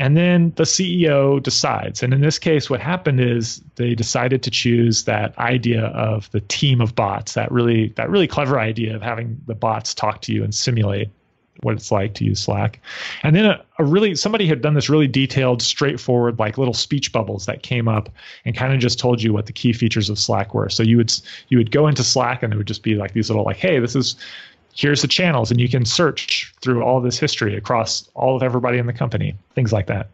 [0.02, 2.02] And then the CEO decides.
[2.02, 6.40] And in this case, what happened is they decided to choose that idea of the
[6.40, 10.32] team of bots, that really that really clever idea of having the bots talk to
[10.32, 11.08] you and simulate
[11.60, 12.80] what it's like to use Slack.
[13.22, 17.12] And then a, a, really somebody had done this really detailed, straightforward, like little speech
[17.12, 18.08] bubbles that came up
[18.44, 20.68] and kind of just told you what the key features of Slack were.
[20.68, 21.12] So you would
[21.46, 23.78] you would go into Slack and it would just be like these little like, hey,
[23.78, 24.16] this is
[24.74, 28.78] here's the channels and you can search through all this history across all of everybody
[28.78, 30.10] in the company things like that.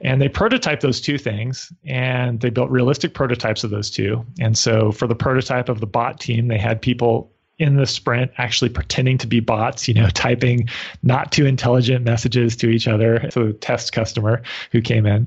[0.00, 4.24] And they prototyped those two things and they built realistic prototypes of those two.
[4.40, 7.30] And so for the prototype of the bot team they had people
[7.60, 10.68] in the sprint actually pretending to be bots, you know, typing
[11.02, 14.42] not too intelligent messages to each other to the test customer
[14.72, 15.26] who came in.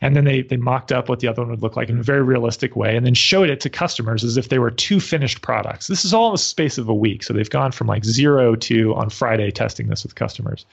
[0.00, 2.02] And then they, they mocked up what the other one would look like in a
[2.02, 5.40] very realistic way and then showed it to customers as if they were two finished
[5.40, 5.86] products.
[5.86, 7.22] This is all in the space of a week.
[7.22, 10.66] So they've gone from like zero to on Friday testing this with customers.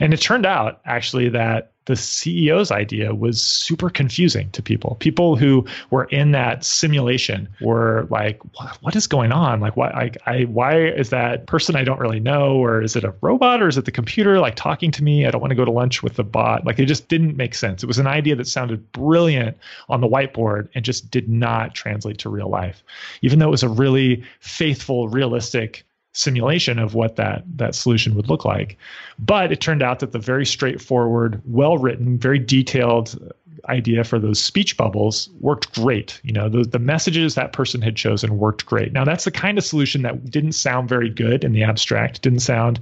[0.00, 4.98] And it turned out actually that the CEO's idea was super confusing to people.
[5.00, 8.38] People who were in that simulation were like,
[8.82, 9.60] "What is going on?
[9.60, 9.88] Like, why?
[10.26, 13.62] I, I, why is that person I don't really know, or is it a robot,
[13.62, 15.24] or is it the computer like talking to me?
[15.24, 16.66] I don't want to go to lunch with the bot.
[16.66, 17.82] Like, it just didn't make sense.
[17.82, 19.56] It was an idea that sounded brilliant
[19.88, 22.84] on the whiteboard and just did not translate to real life,
[23.22, 25.86] even though it was a really faithful, realistic
[26.18, 28.76] simulation of what that that solution would look like.
[29.18, 33.32] But it turned out that the very straightforward, well written, very detailed
[33.68, 36.20] idea for those speech bubbles worked great.
[36.22, 38.92] You know, the, the messages that person had chosen worked great.
[38.92, 42.40] Now that's the kind of solution that didn't sound very good in the abstract, didn't
[42.40, 42.80] sound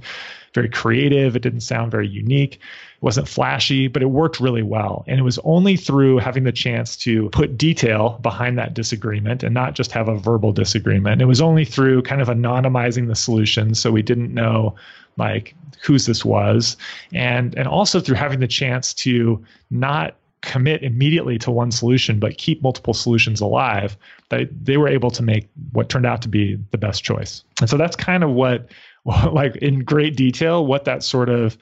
[0.53, 2.59] very creative, it didn't sound very unique.
[3.01, 5.03] Wasn't flashy, but it worked really well.
[5.07, 9.53] And it was only through having the chance to put detail behind that disagreement and
[9.53, 11.21] not just have a verbal disagreement.
[11.21, 14.75] It was only through kind of anonymizing the solution so we didn't know
[15.17, 16.77] like whose this was
[17.13, 22.37] and and also through having the chance to not commit immediately to one solution but
[22.37, 23.97] keep multiple solutions alive
[24.29, 27.69] they they were able to make what turned out to be the best choice and
[27.69, 28.69] so that's kind of what
[29.31, 31.57] like in great detail what that sort of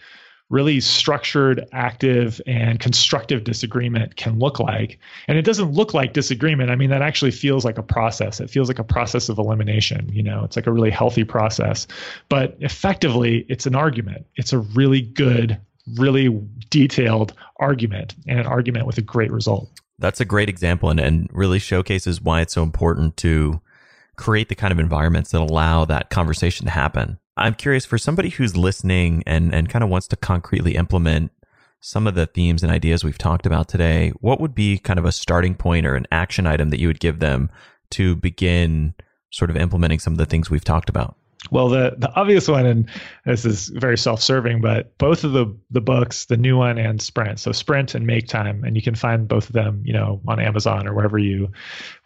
[0.49, 4.99] really structured, active, and constructive disagreement can look like.
[5.27, 6.69] And it doesn't look like disagreement.
[6.69, 8.39] I mean, that actually feels like a process.
[8.39, 10.07] It feels like a process of elimination.
[10.13, 11.87] You know, it's like a really healthy process.
[12.29, 14.25] But effectively, it's an argument.
[14.35, 15.59] It's a really good,
[15.97, 16.29] really
[16.69, 19.69] detailed argument and an argument with a great result.
[19.97, 23.61] That's a great example and, and really showcases why it's so important to
[24.15, 27.17] create the kind of environments that allow that conversation to happen.
[27.37, 31.31] I'm curious for somebody who's listening and, and kind of wants to concretely implement
[31.81, 35.05] some of the themes and ideas we've talked about today, what would be kind of
[35.05, 37.49] a starting point or an action item that you would give them
[37.91, 38.95] to begin
[39.31, 41.15] sort of implementing some of the things we've talked about?
[41.51, 42.89] Well, the the obvious one, and
[43.25, 47.39] this is very self-serving, but both of the the books, the new one and Sprint,
[47.39, 50.39] so Sprint and Make Time, and you can find both of them, you know, on
[50.39, 51.51] Amazon or wherever you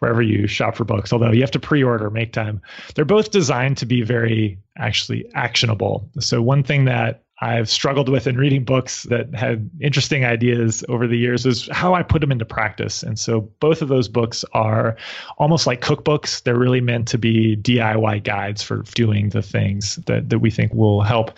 [0.00, 1.12] wherever you shop for books.
[1.12, 2.60] Although you have to pre-order Make Time.
[2.94, 6.08] They're both designed to be very actually actionable.
[6.18, 11.06] So one thing that I've struggled with in reading books that had interesting ideas over
[11.06, 13.02] the years is how I put them into practice.
[13.02, 14.96] And so both of those books are
[15.38, 16.42] almost like cookbooks.
[16.42, 20.74] They're really meant to be DIY guides for doing the things that, that we think
[20.74, 21.36] will help.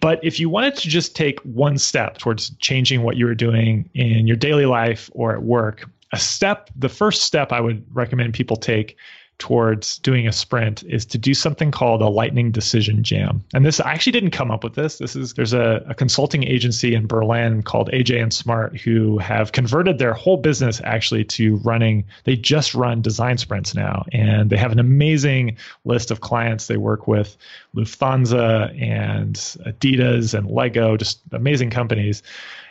[0.00, 3.88] But if you wanted to just take one step towards changing what you were doing
[3.94, 8.34] in your daily life or at work, a step, the first step I would recommend
[8.34, 8.96] people take
[9.38, 13.44] towards doing a sprint is to do something called a lightning decision jam.
[13.52, 14.98] And this I actually didn't come up with this.
[14.98, 19.52] This is there's a, a consulting agency in Berlin called AJ and Smart who have
[19.52, 22.04] converted their whole business actually to running.
[22.24, 26.76] They just run design sprints now, and they have an amazing list of clients they
[26.76, 27.36] work with,
[27.74, 32.22] Lufthansa and Adidas and Lego, just amazing companies.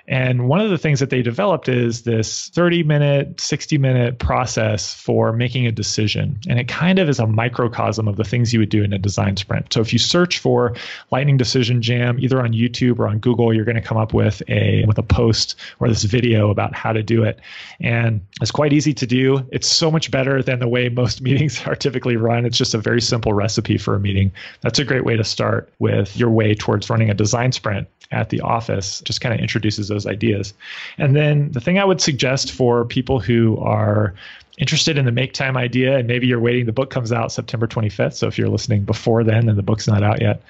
[0.08, 4.94] And one of the things that they developed is this 30 minute, 60 minute process
[4.94, 6.40] for making a decision.
[6.50, 9.00] And it kind of is a microcosm of the things you would do in a
[9.00, 9.72] design sprint.
[9.72, 10.76] So if you search for
[11.12, 14.44] Lightning Decision Jam, either on YouTube or on Google, you're going to come up with
[14.50, 17.40] a with a post or this video about how to do it.
[17.80, 19.48] And it's quite easy to do.
[19.54, 22.46] It's so much better than the way most meetings are typically run.
[22.46, 24.34] It's just a very simple recipe for a meeting.
[24.62, 28.30] That's a great way to start with your way towards running a design sprint at
[28.30, 29.02] the office.
[29.02, 30.54] Just kind of introduces those ideas.
[30.98, 34.14] And then the thing I would suggest for people who are
[34.58, 37.66] interested in the make time idea and maybe you're waiting the book comes out september
[37.66, 40.44] 25th so if you're listening before then and the book's not out yet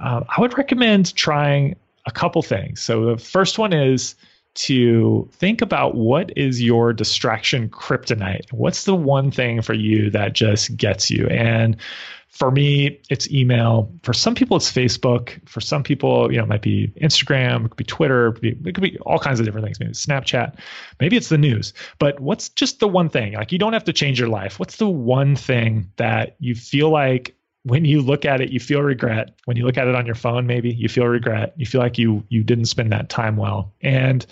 [0.00, 4.14] uh, i would recommend trying a couple things so the first one is
[4.52, 10.34] to think about what is your distraction kryptonite what's the one thing for you that
[10.34, 11.76] just gets you and
[12.36, 13.90] for me, it's email.
[14.02, 15.40] For some people, it's Facebook.
[15.48, 18.42] For some people, you know, it might be Instagram, it could be Twitter, it could
[18.42, 19.80] be, it could be all kinds of different things.
[19.80, 20.58] Maybe Snapchat,
[21.00, 21.72] maybe it's the news.
[21.98, 23.32] But what's just the one thing?
[23.32, 24.58] Like, you don't have to change your life.
[24.58, 28.82] What's the one thing that you feel like when you look at it, you feel
[28.82, 29.34] regret.
[29.46, 31.54] When you look at it on your phone, maybe you feel regret.
[31.56, 34.24] You feel like you you didn't spend that time well, and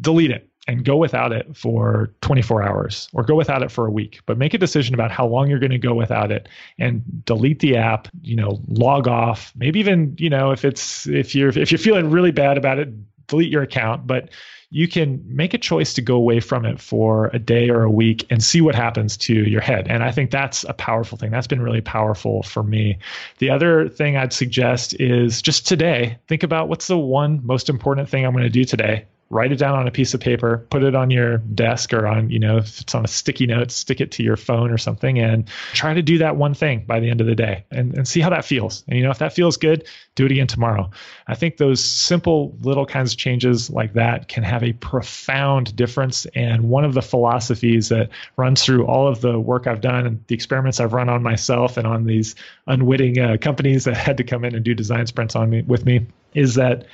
[0.00, 3.90] delete it and go without it for 24 hours or go without it for a
[3.90, 6.48] week but make a decision about how long you're going to go without it
[6.78, 11.34] and delete the app you know log off maybe even you know if it's if
[11.34, 12.88] you're if you're feeling really bad about it
[13.30, 14.28] delete your account, but
[14.72, 17.90] you can make a choice to go away from it for a day or a
[17.90, 19.88] week and see what happens to your head.
[19.88, 21.30] And I think that's a powerful thing.
[21.30, 22.98] That's been really powerful for me.
[23.38, 28.08] The other thing I'd suggest is just today, think about what's the one most important
[28.08, 30.82] thing I'm going to do today write it down on a piece of paper, put
[30.82, 34.00] it on your desk or on, you know, if it's on a sticky note, stick
[34.00, 37.08] it to your phone or something and try to do that one thing by the
[37.08, 38.82] end of the day and, and see how that feels.
[38.88, 40.90] And, you know, if that feels good, do it again tomorrow.
[41.28, 46.26] I think those simple little kinds of changes like that can have a profound difference.
[46.34, 50.24] And one of the philosophies that runs through all of the work I've done and
[50.26, 52.34] the experiments I've run on myself and on these
[52.66, 55.86] unwitting uh, companies that had to come in and do design sprints on me with
[55.86, 56.86] me is that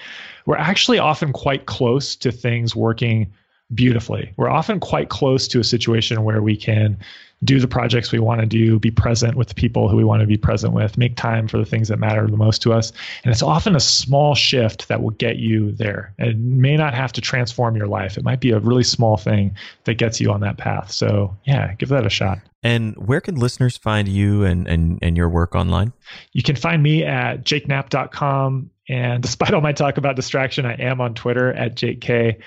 [0.46, 3.32] we're actually often quite close to things working
[3.74, 4.32] beautifully.
[4.36, 6.96] We're often quite close to a situation where we can
[7.44, 10.20] do the projects we want to do, be present with the people who we want
[10.20, 12.92] to be present with, make time for the things that matter the most to us.
[13.24, 16.14] And it's often a small shift that will get you there.
[16.18, 18.16] And it may not have to transform your life.
[18.16, 20.90] It might be a really small thing that gets you on that path.
[20.90, 22.38] So, yeah, give that a shot.
[22.62, 25.92] And where can listeners find you and, and, and your work online?
[26.32, 28.70] You can find me at jakeknapp.com.
[28.88, 32.38] And despite all my talk about distraction, I am on Twitter at Jake K.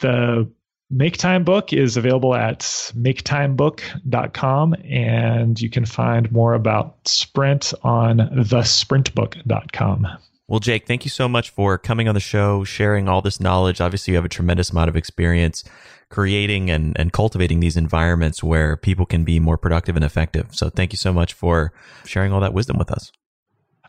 [0.00, 0.50] The
[0.90, 8.18] Make Time book is available at maketimebook.com, and you can find more about Sprint on
[8.18, 10.06] thesprintbook.com.
[10.46, 13.80] Well, Jake, thank you so much for coming on the show, sharing all this knowledge.
[13.80, 15.64] Obviously, you have a tremendous amount of experience
[16.10, 20.48] creating and, and cultivating these environments where people can be more productive and effective.
[20.52, 21.72] So, thank you so much for
[22.04, 23.10] sharing all that wisdom with us.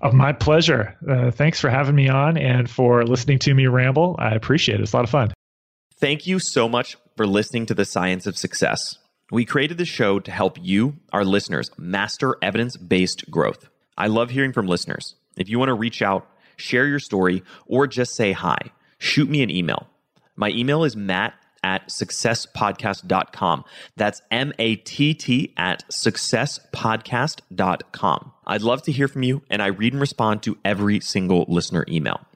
[0.02, 0.98] Of my pleasure.
[1.08, 4.16] Uh, thanks for having me on and for listening to me ramble.
[4.20, 4.84] I appreciate it.
[4.84, 5.34] It's a lot of fun.
[5.98, 8.98] Thank you so much for listening to The Science of Success.
[9.32, 13.70] We created this show to help you, our listeners, master evidence based growth.
[13.98, 15.16] I love hearing from listeners.
[15.38, 16.28] If you want to reach out,
[16.58, 18.58] share your story, or just say hi,
[19.00, 19.88] shoot me an email.
[20.36, 21.34] My email is matt
[21.66, 23.66] at successpodcast.com.
[23.98, 28.32] That's M A T T at successpodcast.com.
[28.46, 31.84] I'd love to hear from you, and I read and respond to every single listener
[31.90, 32.22] email.